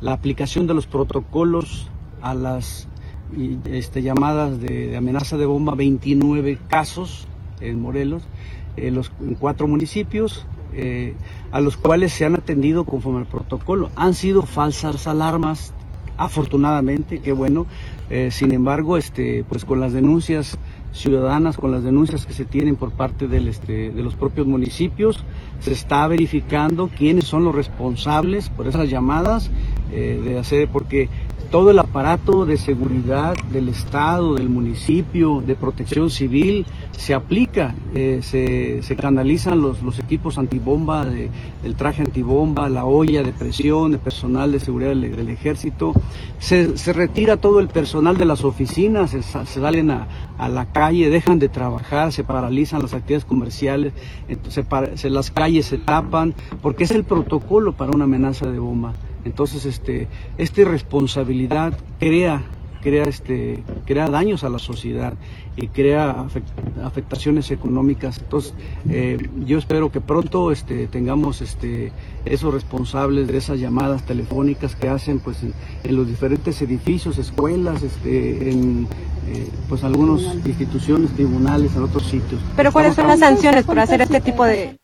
la 0.00 0.14
aplicación 0.14 0.66
de 0.66 0.74
los 0.74 0.86
protocolos 0.86 1.88
a 2.22 2.34
las 2.34 2.88
este, 3.66 4.02
llamadas 4.02 4.60
de, 4.60 4.96
amenaza 4.96 5.36
de 5.36 5.44
bomba, 5.44 5.74
29 5.74 6.58
casos 6.68 7.26
en 7.60 7.80
Morelos, 7.80 8.22
en, 8.76 8.94
los, 8.94 9.12
en 9.20 9.34
cuatro 9.34 9.68
municipios, 9.68 10.46
eh, 10.72 11.14
a 11.50 11.60
los 11.60 11.76
cuales 11.76 12.12
se 12.12 12.24
han 12.24 12.34
atendido 12.34 12.84
conforme 12.84 13.20
al 13.20 13.26
protocolo. 13.26 13.90
Han 13.96 14.14
sido 14.14 14.42
falsas 14.42 15.06
alarmas, 15.06 15.72
afortunadamente, 16.16 17.20
qué 17.20 17.32
bueno. 17.32 17.66
Eh, 18.10 18.30
sin 18.30 18.52
embargo, 18.52 18.96
este, 18.96 19.44
pues 19.48 19.64
con 19.64 19.80
las 19.80 19.92
denuncias 19.92 20.58
ciudadanas, 20.92 21.56
con 21.56 21.70
las 21.70 21.82
denuncias 21.82 22.26
que 22.26 22.32
se 22.32 22.44
tienen 22.44 22.76
por 22.76 22.92
parte 22.92 23.28
del, 23.28 23.48
este, 23.48 23.90
de 23.90 24.02
los 24.02 24.14
propios 24.14 24.46
municipios, 24.46 25.24
se 25.60 25.72
está 25.72 26.06
verificando 26.08 26.88
quiénes 26.96 27.24
son 27.24 27.44
los 27.44 27.54
responsables 27.54 28.48
por 28.48 28.66
esas 28.66 28.88
llamadas 28.88 29.50
eh, 29.92 30.20
de 30.22 30.38
hacer, 30.38 30.68
porque 30.68 31.08
todo 31.50 31.70
el 31.70 31.78
aparato 31.78 32.44
de 32.44 32.58
seguridad 32.58 33.34
del 33.50 33.68
Estado, 33.68 34.34
del 34.34 34.50
municipio, 34.50 35.40
de 35.40 35.54
protección 35.54 36.10
civil, 36.10 36.66
se 36.92 37.14
aplica, 37.14 37.74
eh, 37.94 38.20
se, 38.22 38.82
se, 38.82 38.96
canalizan 38.96 39.60
los, 39.60 39.98
equipos 39.98 40.36
antibomba, 40.36 41.06
de, 41.06 41.30
el 41.64 41.74
traje 41.74 42.02
antibomba, 42.02 42.68
la 42.68 42.84
olla 42.84 43.22
de 43.22 43.32
presión, 43.32 43.94
el 43.94 43.98
personal 43.98 44.52
de 44.52 44.60
seguridad 44.60 44.90
del, 44.90 45.28
ejército, 45.28 45.94
se, 46.38 46.76
se, 46.76 46.92
retira 46.92 47.38
todo 47.38 47.60
el 47.60 47.68
personal 47.68 48.18
de 48.18 48.26
las 48.26 48.44
oficinas, 48.44 49.10
se, 49.10 49.22
salen 49.22 49.90
a, 49.90 50.06
la 50.48 50.66
calle, 50.66 51.08
dejan 51.08 51.38
de 51.38 51.48
trabajar, 51.48 52.12
se 52.12 52.24
paralizan 52.24 52.82
las 52.82 52.92
actividades 52.92 53.24
comerciales, 53.24 53.92
entonces, 54.28 54.66
se, 54.96 55.08
las 55.08 55.30
calles 55.30 55.66
se 55.66 55.78
tapan, 55.78 56.34
porque 56.60 56.84
es 56.84 56.90
el 56.90 57.04
protocolo 57.04 57.72
para 57.72 57.92
una 57.92 58.04
amenaza 58.04 58.46
de 58.50 58.58
bomba. 58.58 58.92
Entonces, 59.24 59.64
este, 59.64 60.08
esta 60.38 60.60
irresponsabilidad 60.60 61.78
crea, 61.98 62.42
crea, 62.82 63.04
este, 63.04 63.62
crea 63.86 64.08
daños 64.08 64.44
a 64.44 64.48
la 64.48 64.58
sociedad 64.58 65.14
y 65.56 65.68
crea 65.68 66.26
afectaciones 66.84 67.50
económicas. 67.50 68.18
Entonces, 68.18 68.54
eh, 68.88 69.18
yo 69.44 69.58
espero 69.58 69.90
que 69.90 70.00
pronto 70.00 70.52
este, 70.52 70.86
tengamos 70.86 71.40
este, 71.40 71.92
esos 72.24 72.54
responsables 72.54 73.26
de 73.28 73.36
esas 73.36 73.58
llamadas 73.58 74.04
telefónicas 74.04 74.76
que 74.76 74.88
hacen 74.88 75.18
pues, 75.18 75.38
en, 75.42 75.96
los 75.96 76.06
diferentes 76.06 76.62
edificios, 76.62 77.18
escuelas, 77.18 77.82
este, 77.82 78.50
en 78.50 78.86
eh, 79.28 79.48
pues, 79.68 79.82
algunas 79.82 80.22
instituciones, 80.46 81.10
tribunales, 81.12 81.74
en 81.74 81.82
otros 81.82 82.04
sitios. 82.04 82.40
Pero 82.56 82.72
¿cuáles 82.72 82.94
son 82.94 83.08
las 83.08 83.18
sanciones 83.18 83.64
por 83.64 83.78
hacer 83.78 84.00
este 84.00 84.20
tipo 84.20 84.44
de...? 84.44 84.78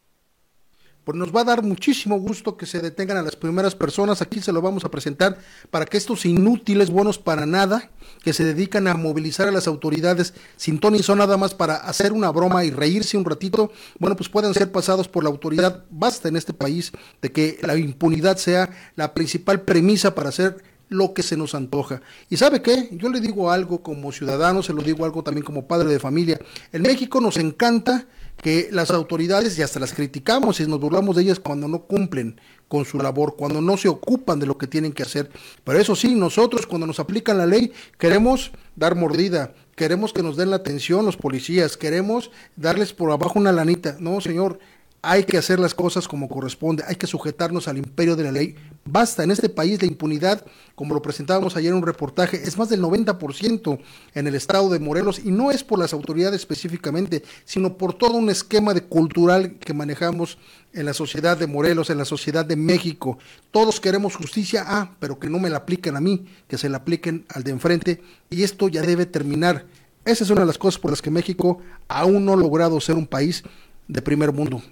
Pues 1.04 1.16
nos 1.16 1.34
va 1.34 1.42
a 1.42 1.44
dar 1.44 1.62
muchísimo 1.62 2.18
gusto 2.18 2.56
que 2.56 2.66
se 2.66 2.80
detengan 2.80 3.18
a 3.18 3.22
las 3.22 3.36
primeras 3.36 3.74
personas. 3.74 4.22
Aquí 4.22 4.40
se 4.40 4.52
lo 4.52 4.62
vamos 4.62 4.84
a 4.84 4.90
presentar 4.90 5.38
para 5.70 5.84
que 5.84 5.96
estos 5.96 6.24
inútiles, 6.24 6.90
buenos 6.90 7.18
para 7.18 7.46
nada, 7.46 7.90
que 8.22 8.32
se 8.32 8.44
dedican 8.44 8.88
a 8.88 8.94
movilizar 8.94 9.46
a 9.48 9.52
las 9.52 9.66
autoridades 9.66 10.34
sin 10.56 10.80
ton 10.80 10.94
y 10.94 11.02
son 11.02 11.18
nada 11.18 11.36
más 11.36 11.54
para 11.54 11.76
hacer 11.76 12.12
una 12.12 12.30
broma 12.30 12.64
y 12.64 12.70
reírse 12.70 13.16
un 13.16 13.24
ratito, 13.24 13.70
bueno, 13.98 14.16
pues 14.16 14.28
puedan 14.28 14.54
ser 14.54 14.72
pasados 14.72 15.08
por 15.08 15.24
la 15.24 15.30
autoridad. 15.30 15.84
Basta 15.90 16.28
en 16.28 16.36
este 16.36 16.54
país 16.54 16.92
de 17.20 17.32
que 17.32 17.58
la 17.62 17.76
impunidad 17.76 18.38
sea 18.38 18.70
la 18.96 19.12
principal 19.12 19.60
premisa 19.62 20.14
para 20.14 20.30
hacer 20.30 20.62
lo 20.88 21.14
que 21.14 21.22
se 21.22 21.36
nos 21.36 21.54
antoja. 21.54 22.00
¿Y 22.30 22.36
sabe 22.36 22.62
qué? 22.62 22.88
Yo 22.92 23.08
le 23.08 23.20
digo 23.20 23.50
algo 23.50 23.82
como 23.82 24.12
ciudadano, 24.12 24.62
se 24.62 24.72
lo 24.72 24.82
digo 24.82 25.04
algo 25.04 25.22
también 25.22 25.44
como 25.44 25.66
padre 25.66 25.88
de 25.88 25.98
familia. 25.98 26.40
En 26.72 26.82
México 26.82 27.20
nos 27.20 27.36
encanta 27.36 28.06
que 28.44 28.68
las 28.70 28.90
autoridades, 28.90 29.58
y 29.58 29.62
hasta 29.62 29.80
las 29.80 29.94
criticamos 29.94 30.60
y 30.60 30.66
nos 30.66 30.78
burlamos 30.78 31.16
de 31.16 31.22
ellas 31.22 31.40
cuando 31.40 31.66
no 31.66 31.84
cumplen 31.84 32.38
con 32.68 32.84
su 32.84 32.98
labor, 32.98 33.36
cuando 33.36 33.62
no 33.62 33.78
se 33.78 33.88
ocupan 33.88 34.38
de 34.38 34.44
lo 34.44 34.58
que 34.58 34.66
tienen 34.66 34.92
que 34.92 35.02
hacer. 35.02 35.30
Pero 35.64 35.78
eso 35.78 35.96
sí, 35.96 36.14
nosotros 36.14 36.66
cuando 36.66 36.86
nos 36.86 37.00
aplican 37.00 37.38
la 37.38 37.46
ley 37.46 37.72
queremos 37.98 38.52
dar 38.76 38.96
mordida, 38.96 39.54
queremos 39.76 40.12
que 40.12 40.22
nos 40.22 40.36
den 40.36 40.50
la 40.50 40.56
atención 40.56 41.06
los 41.06 41.16
policías, 41.16 41.78
queremos 41.78 42.30
darles 42.54 42.92
por 42.92 43.10
abajo 43.12 43.38
una 43.38 43.50
lanita. 43.50 43.96
No, 43.98 44.20
señor, 44.20 44.58
hay 45.04 45.24
que 45.24 45.38
hacer 45.38 45.58
las 45.58 45.74
cosas 45.74 46.08
como 46.08 46.28
corresponde, 46.28 46.84
hay 46.86 46.96
que 46.96 47.06
sujetarnos 47.06 47.68
al 47.68 47.78
imperio 47.78 48.16
de 48.16 48.24
la 48.24 48.32
ley. 48.32 48.56
Basta, 48.84 49.22
en 49.22 49.30
este 49.30 49.48
país 49.48 49.80
la 49.80 49.88
impunidad, 49.88 50.44
como 50.74 50.94
lo 50.94 51.02
presentábamos 51.02 51.56
ayer 51.56 51.70
en 51.70 51.78
un 51.78 51.86
reportaje, 51.86 52.42
es 52.42 52.56
más 52.56 52.68
del 52.68 52.82
90% 52.82 53.78
en 54.14 54.26
el 54.26 54.34
estado 54.34 54.68
de 54.70 54.78
Morelos 54.78 55.20
y 55.24 55.30
no 55.30 55.50
es 55.50 55.62
por 55.62 55.78
las 55.78 55.92
autoridades 55.92 56.40
específicamente, 56.40 57.22
sino 57.44 57.76
por 57.76 57.94
todo 57.94 58.14
un 58.14 58.30
esquema 58.30 58.74
de 58.74 58.82
cultural 58.82 59.56
que 59.58 59.74
manejamos 59.74 60.38
en 60.72 60.86
la 60.86 60.94
sociedad 60.94 61.36
de 61.36 61.46
Morelos, 61.46 61.90
en 61.90 61.98
la 61.98 62.04
sociedad 62.04 62.44
de 62.44 62.56
México. 62.56 63.18
Todos 63.50 63.80
queremos 63.80 64.16
justicia, 64.16 64.64
ah, 64.66 64.90
pero 65.00 65.18
que 65.18 65.30
no 65.30 65.38
me 65.38 65.50
la 65.50 65.58
apliquen 65.58 65.96
a 65.96 66.00
mí, 66.00 66.26
que 66.48 66.58
se 66.58 66.68
la 66.68 66.78
apliquen 66.78 67.24
al 67.28 67.44
de 67.44 67.50
enfrente 67.50 68.02
y 68.30 68.42
esto 68.42 68.68
ya 68.68 68.82
debe 68.82 69.06
terminar. 69.06 69.66
Esa 70.04 70.24
es 70.24 70.30
una 70.30 70.42
de 70.42 70.46
las 70.46 70.58
cosas 70.58 70.78
por 70.78 70.90
las 70.90 71.00
que 71.00 71.10
México 71.10 71.58
aún 71.88 72.24
no 72.24 72.34
ha 72.34 72.36
logrado 72.36 72.80
ser 72.80 72.96
un 72.96 73.06
país 73.06 73.42
de 73.88 74.02
primer 74.02 74.32
mundo. 74.32 74.62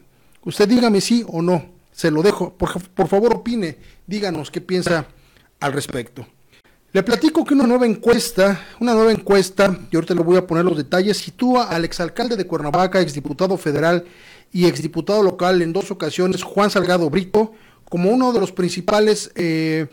Usted 0.45 0.69
dígame 0.69 1.01
sí 1.01 1.25
o 1.29 1.41
no, 1.41 1.65
se 1.93 2.11
lo 2.11 2.23
dejo. 2.23 2.55
Por, 2.55 3.09
favor, 3.09 3.35
opine, 3.35 3.79
díganos 4.07 4.51
qué 4.51 4.61
piensa 4.61 5.07
al 5.61 5.73
respecto. 5.73 6.27
Le 6.93 7.03
platico 7.03 7.45
que 7.45 7.55
una 7.55 7.67
nueva 7.67 7.87
encuesta, 7.87 8.61
una 8.81 8.93
nueva 8.93 9.13
encuesta, 9.13 9.79
y 9.91 9.97
ahorita 9.97 10.15
le 10.15 10.23
voy 10.23 10.37
a 10.37 10.47
poner 10.47 10.65
los 10.65 10.77
detalles, 10.77 11.17
sitúa 11.17 11.69
al 11.69 11.85
exalcalde 11.85 12.37
de 12.37 12.47
Cuernavaca, 12.47 13.01
exdiputado 13.01 13.57
federal 13.57 14.05
y 14.53 14.67
exdiputado 14.67 15.23
local 15.23 15.63
en 15.63 15.73
dos 15.73 15.91
ocasiones, 15.91 16.43
Juan 16.43 16.71
Salgado 16.71 17.09
Brito, 17.09 17.53
como 17.89 18.11
uno 18.11 18.33
de 18.33 18.41
los 18.41 18.53
principales 18.53 19.31
eh, 19.37 19.87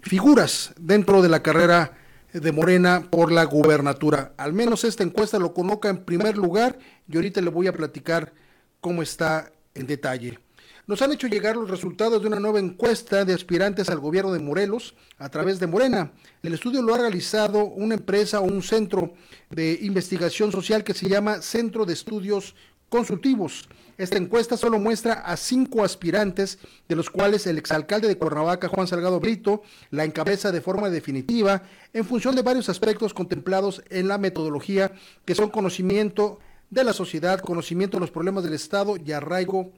figuras 0.00 0.72
dentro 0.78 1.20
de 1.20 1.28
la 1.28 1.42
carrera 1.42 1.98
de 2.32 2.52
Morena 2.52 3.08
por 3.10 3.32
la 3.32 3.44
gubernatura. 3.44 4.32
Al 4.36 4.52
menos 4.52 4.84
esta 4.84 5.02
encuesta 5.02 5.38
lo 5.38 5.52
coloca 5.52 5.88
en 5.88 6.04
primer 6.04 6.36
lugar 6.38 6.78
y 7.08 7.16
ahorita 7.16 7.40
le 7.40 7.50
voy 7.50 7.66
a 7.66 7.72
platicar 7.72 8.32
cómo 8.80 9.02
está 9.02 9.52
en 9.76 9.86
detalle. 9.86 10.38
Nos 10.86 11.02
han 11.02 11.12
hecho 11.12 11.26
llegar 11.26 11.56
los 11.56 11.68
resultados 11.68 12.22
de 12.22 12.28
una 12.28 12.38
nueva 12.38 12.60
encuesta 12.60 13.24
de 13.24 13.34
aspirantes 13.34 13.88
al 13.88 13.98
gobierno 13.98 14.32
de 14.32 14.38
Morelos 14.38 14.94
a 15.18 15.28
través 15.28 15.58
de 15.58 15.66
Morena. 15.66 16.12
El 16.44 16.54
estudio 16.54 16.80
lo 16.80 16.94
ha 16.94 16.98
realizado 16.98 17.64
una 17.64 17.94
empresa 17.94 18.38
o 18.38 18.44
un 18.44 18.62
centro 18.62 19.14
de 19.50 19.78
investigación 19.82 20.52
social 20.52 20.84
que 20.84 20.94
se 20.94 21.08
llama 21.08 21.42
Centro 21.42 21.86
de 21.86 21.92
Estudios 21.92 22.54
Consultivos. 22.88 23.68
Esta 23.98 24.16
encuesta 24.16 24.56
solo 24.56 24.78
muestra 24.78 25.14
a 25.14 25.36
cinco 25.36 25.82
aspirantes, 25.82 26.58
de 26.86 26.94
los 26.94 27.10
cuales 27.10 27.48
el 27.48 27.58
exalcalde 27.58 28.06
de 28.06 28.18
Cuernavaca, 28.18 28.68
Juan 28.68 28.86
Salgado 28.86 29.18
Brito, 29.18 29.62
la 29.90 30.04
encabeza 30.04 30.52
de 30.52 30.60
forma 30.60 30.88
definitiva, 30.88 31.62
en 31.94 32.04
función 32.04 32.36
de 32.36 32.42
varios 32.42 32.68
aspectos 32.68 33.12
contemplados 33.12 33.82
en 33.90 34.06
la 34.06 34.18
metodología, 34.18 34.92
que 35.24 35.34
son 35.34 35.50
conocimiento 35.50 36.38
de 36.70 36.84
la 36.84 36.92
sociedad, 36.92 37.40
conocimiento 37.40 37.96
de 37.96 38.00
los 38.02 38.10
problemas 38.10 38.44
del 38.44 38.54
Estado 38.54 38.96
y 38.96 39.12
arraigo 39.12 39.72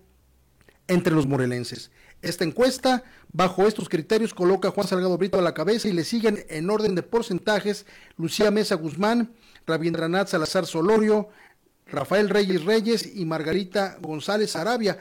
entre 0.87 1.15
los 1.15 1.27
morelenses. 1.27 1.91
Esta 2.21 2.45
encuesta, 2.45 3.05
bajo 3.33 3.67
estos 3.67 3.89
criterios, 3.89 4.35
coloca 4.35 4.69
a 4.69 4.71
Juan 4.73 4.89
Salgado 4.89 5.17
Brito 5.19 5.39
a 5.39 5.43
la 5.43 5.55
cabeza 5.55 5.89
y 5.89 5.93
le 5.93 6.05
siguen 6.05 6.45
en 6.49 6.69
orden 6.69 6.95
de 6.95 7.03
porcentajes 7.03 7.87
Lucía 8.17 8.51
Mesa 8.51 8.75
Guzmán, 8.75 9.33
Rabindranath 9.67 10.29
Salazar 10.29 10.67
Solorio, 10.67 11.29
Rafael 11.87 12.29
Reyes 12.29 12.65
Reyes 12.65 13.15
y 13.15 13.25
Margarita 13.25 13.99
González 14.01 14.57
Arabia. 14.57 14.99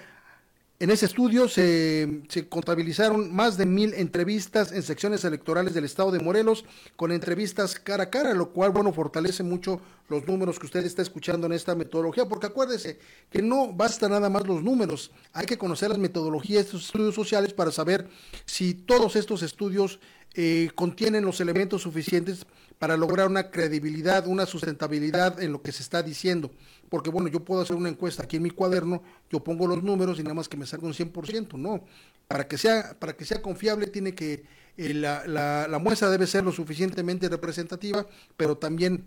En 0.80 0.92
ese 0.92 1.08
estudio 1.08 1.48
se, 1.48 2.22
contabilizaron 2.50 3.34
más 3.34 3.58
de 3.58 3.66
mil 3.66 3.96
entrevistas 3.96 4.72
en 4.72 4.84
secciones 4.84 5.26
electorales 5.26 5.74
del 5.74 5.86
estado 5.86 6.12
de 6.12 6.20
Morelos, 6.20 6.66
con 6.96 7.12
entrevistas 7.12 7.80
cara 7.80 8.04
a 8.04 8.10
cara, 8.12 8.36
lo 8.36 8.52
cual, 8.52 8.70
bueno, 8.70 8.94
fortalece 8.94 9.42
mucho 9.42 9.82
los 10.08 10.28
números 10.28 10.60
que 10.60 10.68
usted 10.68 10.86
está 10.86 11.02
escuchando 11.02 11.48
en 11.48 11.54
esta 11.54 11.74
metodología, 11.74 12.28
porque 12.28 12.46
acuérdese 12.46 13.00
que 13.32 13.42
no 13.42 13.74
basta 13.74 14.08
nada 14.08 14.30
más 14.30 14.46
los 14.46 14.62
números, 14.62 15.10
hay 15.34 15.48
que 15.48 15.58
conocer 15.58 15.90
las 15.90 15.98
metodologías 15.98 16.66
de 16.66 16.66
estos 16.68 16.86
estudios 16.86 17.16
sociales 17.16 17.54
para 17.54 17.72
saber 17.72 18.08
si 18.46 18.76
todos 18.76 19.16
estos 19.16 19.42
estudios 19.42 20.00
eh, 20.36 20.70
contienen 20.76 21.26
los 21.26 21.42
elementos 21.42 21.82
suficientes 21.82 22.46
para 22.78 22.98
lograr 22.98 23.28
una 23.28 23.50
credibilidad, 23.50 24.28
una 24.28 24.46
sustentabilidad 24.46 25.42
en 25.42 25.52
lo 25.52 25.63
que 25.63 25.72
se 25.72 25.82
está 25.82 26.04
diciendo 26.04 26.52
porque 26.89 27.10
bueno, 27.10 27.28
yo 27.28 27.43
puedo 27.43 27.62
hacer 27.62 27.76
una 27.76 27.89
encuesta 27.89 28.23
aquí 28.23 28.38
en 28.38 28.43
mi 28.43 28.50
cuaderno, 28.50 29.04
yo 29.30 29.43
pongo 29.43 29.67
los 29.67 29.84
números 29.84 30.19
y 30.19 30.23
nada 30.23 30.36
más 30.36 30.47
que 30.47 30.58
me 30.58 30.65
salga 30.65 30.88
un 30.88 30.93
100%, 30.93 31.58
no. 31.58 31.84
Para 32.28 32.47
que 32.47 32.58
sea, 32.58 32.97
para 33.00 33.15
que 33.15 33.26
sea 33.26 33.41
confiable 33.41 33.88
tiene 33.88 34.13
que, 34.13 34.45
eh, 34.78 34.93
la, 34.93 35.26
la, 35.28 35.67
la 35.67 35.80
muestra 35.80 36.10
debe 36.10 36.28
ser 36.28 36.43
lo 36.43 36.52
suficientemente 36.52 37.30
representativa, 37.30 38.06
pero 38.36 38.58
también 38.58 39.06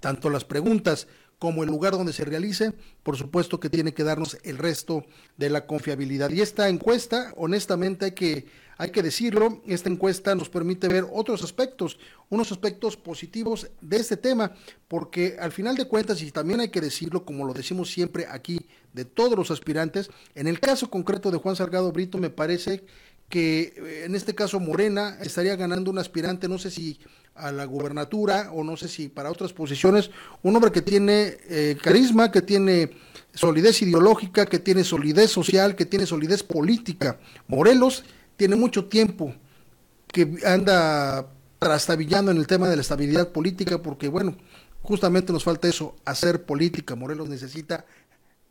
tanto 0.00 0.30
las 0.30 0.44
preguntas 0.44 1.06
como 1.38 1.64
el 1.64 1.70
lugar 1.70 1.94
donde 1.94 2.12
se 2.12 2.24
realice, 2.24 2.72
por 3.02 3.16
supuesto 3.16 3.58
que 3.58 3.68
tiene 3.68 3.92
que 3.92 4.04
darnos 4.04 4.38
el 4.44 4.58
resto 4.58 5.04
de 5.36 5.50
la 5.50 5.66
confiabilidad. 5.66 6.30
Y 6.30 6.40
esta 6.40 6.68
encuesta, 6.68 7.32
honestamente, 7.36 8.04
hay 8.04 8.12
que, 8.12 8.46
hay 8.82 8.90
que 8.90 9.00
decirlo, 9.00 9.62
esta 9.68 9.88
encuesta 9.88 10.34
nos 10.34 10.48
permite 10.48 10.88
ver 10.88 11.06
otros 11.12 11.44
aspectos, 11.44 12.00
unos 12.30 12.50
aspectos 12.50 12.96
positivos 12.96 13.68
de 13.80 13.96
este 13.96 14.16
tema, 14.16 14.56
porque 14.88 15.36
al 15.38 15.52
final 15.52 15.76
de 15.76 15.86
cuentas, 15.86 16.20
y 16.20 16.32
también 16.32 16.58
hay 16.58 16.70
que 16.70 16.80
decirlo, 16.80 17.24
como 17.24 17.44
lo 17.44 17.54
decimos 17.54 17.92
siempre 17.92 18.26
aquí, 18.28 18.66
de 18.92 19.04
todos 19.04 19.38
los 19.38 19.52
aspirantes, 19.52 20.10
en 20.34 20.48
el 20.48 20.58
caso 20.58 20.90
concreto 20.90 21.30
de 21.30 21.38
Juan 21.38 21.54
Salgado 21.54 21.92
Brito, 21.92 22.18
me 22.18 22.28
parece 22.28 22.84
que 23.28 23.72
eh, 23.76 24.04
en 24.04 24.16
este 24.16 24.34
caso 24.34 24.58
Morena 24.58 25.16
estaría 25.20 25.54
ganando 25.54 25.88
un 25.88 25.98
aspirante, 25.98 26.48
no 26.48 26.58
sé 26.58 26.72
si 26.72 26.98
a 27.36 27.52
la 27.52 27.66
gubernatura 27.66 28.50
o 28.52 28.64
no 28.64 28.76
sé 28.76 28.88
si 28.88 29.08
para 29.08 29.30
otras 29.30 29.52
posiciones, 29.52 30.10
un 30.42 30.56
hombre 30.56 30.72
que 30.72 30.82
tiene 30.82 31.36
eh, 31.48 31.78
carisma, 31.80 32.32
que 32.32 32.42
tiene 32.42 32.90
solidez 33.32 33.80
ideológica, 33.80 34.44
que 34.44 34.58
tiene 34.58 34.82
solidez 34.82 35.30
social, 35.30 35.76
que 35.76 35.86
tiene 35.86 36.04
solidez 36.04 36.42
política. 36.42 37.20
Morelos 37.46 38.04
tiene 38.42 38.56
mucho 38.56 38.86
tiempo 38.86 39.32
que 40.08 40.36
anda 40.44 41.28
trastabillando 41.60 42.32
en 42.32 42.38
el 42.38 42.48
tema 42.48 42.68
de 42.68 42.74
la 42.74 42.82
estabilidad 42.82 43.28
política 43.28 43.80
porque, 43.80 44.08
bueno, 44.08 44.36
justamente 44.82 45.32
nos 45.32 45.44
falta 45.44 45.68
eso, 45.68 45.94
hacer 46.04 46.44
política. 46.44 46.96
Morelos 46.96 47.28
necesita 47.28 47.86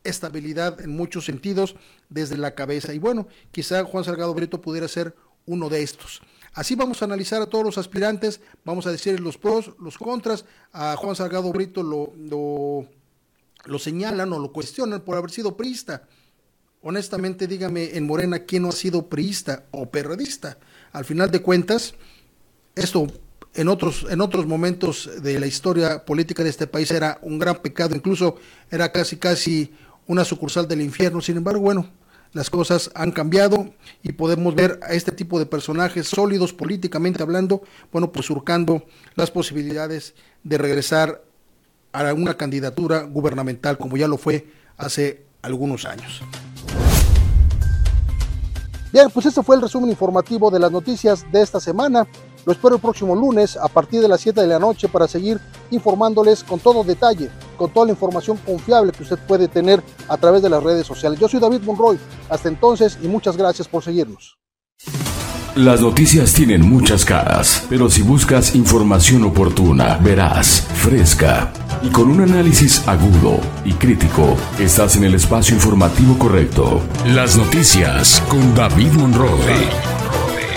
estabilidad 0.06 0.80
en 0.80 0.92
muchos 0.92 1.26
sentidos 1.26 1.76
desde 2.08 2.38
la 2.38 2.56
cabeza. 2.56 2.94
Y 2.94 3.00
bueno, 3.00 3.28
quizá 3.52 3.84
Juan 3.84 4.06
Salgado 4.06 4.34
Brito 4.34 4.62
pudiera 4.62 4.88
ser 4.88 5.14
uno 5.46 5.68
de 5.68 5.84
estos. 5.84 6.22
Así 6.54 6.76
vamos 6.76 7.02
a 7.02 7.06
analizar 7.06 7.42
a 7.42 7.48
todos 7.48 7.66
los 7.66 7.78
aspirantes, 7.78 8.40
vamos 8.64 8.88
a 8.88 8.94
decir 8.94 9.20
los 9.20 9.38
pros, 9.38 9.74
los 9.78 9.98
contras. 9.98 10.46
A 10.72 10.96
Juan 10.96 11.18
Salgado 11.18 11.52
Brito 11.52 11.84
lo, 11.84 12.14
lo, 13.66 13.78
señalan 13.78 14.32
o 14.32 14.40
lo 14.40 14.54
cuestionan 14.54 15.02
por 15.02 15.18
haber 15.18 15.32
sido 15.32 15.58
priista. 15.58 16.08
Honestamente, 16.84 17.46
dígame 17.46 17.96
en 17.96 18.08
Morena 18.08 18.40
quién 18.40 18.64
no 18.64 18.70
ha 18.70 18.74
sido 18.74 19.08
priista 19.08 19.66
o 19.70 19.90
perredista. 19.90 20.58
Al 20.92 21.06
final 21.06 21.30
de 21.30 21.42
cuentas, 21.42 21.94
esto 22.76 23.08
en 23.54 23.68
otros, 23.68 24.08
en 24.10 24.20
otros 24.20 24.48
momentos 24.48 25.10
de 25.22 25.40
la 25.40 25.46
historia 25.46 26.06
política 26.06 26.44
de 26.44 26.50
este 26.50 26.66
país 26.66 26.90
era 26.90 27.20
un 27.22 27.38
gran 27.38 27.58
pecado, 27.58 27.96
incluso 27.96 28.38
era 28.72 28.92
casi 28.92 29.18
casi 29.18 29.72
una 30.08 30.26
sucursal 30.26 30.68
del 30.68 30.82
infierno. 30.82 31.22
Sin 31.22 31.38
embargo, 31.38 31.62
bueno, 31.62 31.88
las 32.34 32.50
cosas 32.50 32.90
han 32.96 33.12
cambiado 33.12 33.74
y 34.02 34.14
podemos 34.14 34.56
ver 34.56 34.80
a 34.82 34.94
este 34.94 35.12
tipo 35.12 35.38
de 35.38 35.46
personajes 35.46 36.08
sólidos 36.08 36.52
políticamente 36.52 37.22
hablando, 37.22 37.62
bueno, 37.92 38.12
pues 38.12 38.26
surcando 38.26 38.86
las 39.16 39.30
posibilidades 39.30 40.16
de 40.44 40.58
regresar 40.58 41.24
a 41.92 42.12
una 42.14 42.38
candidatura 42.38 43.04
gubernamental 43.04 43.78
como 43.78 43.98
ya 43.98 44.08
lo 44.08 44.18
fue 44.18 44.48
hace 44.78 45.26
algunos 45.44 45.86
años. 45.86 46.24
Bien, 48.92 49.10
pues 49.10 49.26
este 49.26 49.42
fue 49.42 49.56
el 49.56 49.62
resumen 49.62 49.90
informativo 49.90 50.52
de 50.52 50.60
las 50.60 50.72
noticias 50.72 51.26
de 51.32 51.42
esta 51.42 51.60
semana. 51.60 52.06
Lo 52.46 52.52
espero 52.52 52.76
el 52.76 52.82
próximo 52.82 53.16
lunes 53.16 53.56
a 53.56 53.68
partir 53.68 54.02
de 54.02 54.08
las 54.08 54.20
7 54.22 54.42
de 54.42 54.48
la 54.48 54.60
noche 54.60 54.90
para 54.90 55.08
seguir 55.08 55.40
informándoles 55.70 56.44
con 56.44 56.60
todo 56.60 56.84
detalle 56.84 57.30
con 57.62 57.72
toda 57.72 57.86
la 57.86 57.92
información 57.92 58.38
confiable 58.38 58.92
que 58.92 59.04
usted 59.04 59.20
puede 59.28 59.48
tener 59.48 59.84
a 60.08 60.18
través 60.18 60.42
de 60.42 60.50
las 60.50 60.64
redes 60.64 60.88
sociales. 60.88 61.20
Yo 61.20 61.30
soy 61.30 61.40
David 61.40 61.62
Monroy. 61.62 62.00
Hasta 62.28 62.50
entonces 62.50 62.98
y 63.04 63.08
muchas 63.08 63.38
gracias 63.38 63.68
por 63.68 63.84
seguirnos. 63.84 64.41
Las 65.56 65.82
noticias 65.82 66.34
tienen 66.34 66.62
muchas 66.62 67.04
caras, 67.04 67.66
pero 67.70 67.90
si 67.90 68.04
buscas 68.04 68.56
información 68.56 69.26
oportuna, 69.26 69.98
veraz, 69.98 70.66
fresca 70.76 71.52
y 71.84 71.90
con 71.90 72.10
un 72.10 72.22
análisis 72.22 72.88
agudo 72.88 73.38
y 73.66 73.74
crítico, 73.74 74.38
estás 74.60 74.96
en 74.96 75.04
el 75.04 75.14
espacio 75.14 75.54
informativo 75.54 76.18
correcto. 76.18 76.82
Las 77.06 77.36
noticias 77.36 78.24
con 78.30 78.56
David 78.56 78.94
Monroe. 78.94 79.68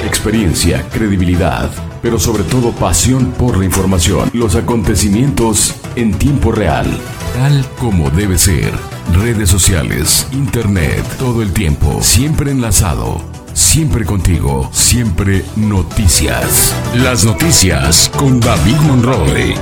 Experiencia, 0.06 0.86
credibilidad, 0.92 1.68
pero 2.00 2.20
sobre 2.20 2.44
todo 2.44 2.70
pasión 2.70 3.32
por 3.32 3.58
la 3.58 3.64
información. 3.64 4.30
Los 4.32 4.54
acontecimientos 4.54 5.74
en 5.96 6.16
tiempo 6.16 6.52
real, 6.52 6.86
tal 7.34 7.66
como 7.80 8.10
debe 8.10 8.38
ser. 8.38 8.72
Redes 9.12 9.50
sociales, 9.50 10.28
internet, 10.30 11.04
todo 11.18 11.42
el 11.42 11.52
tiempo, 11.52 12.00
siempre 12.00 12.52
enlazado 12.52 13.43
Siempre 13.54 14.04
contigo, 14.04 14.68
siempre 14.72 15.44
noticias. 15.54 16.74
Las 16.96 17.24
noticias 17.24 18.10
con 18.16 18.40
David 18.40 18.76
Monroe. 18.82 19.54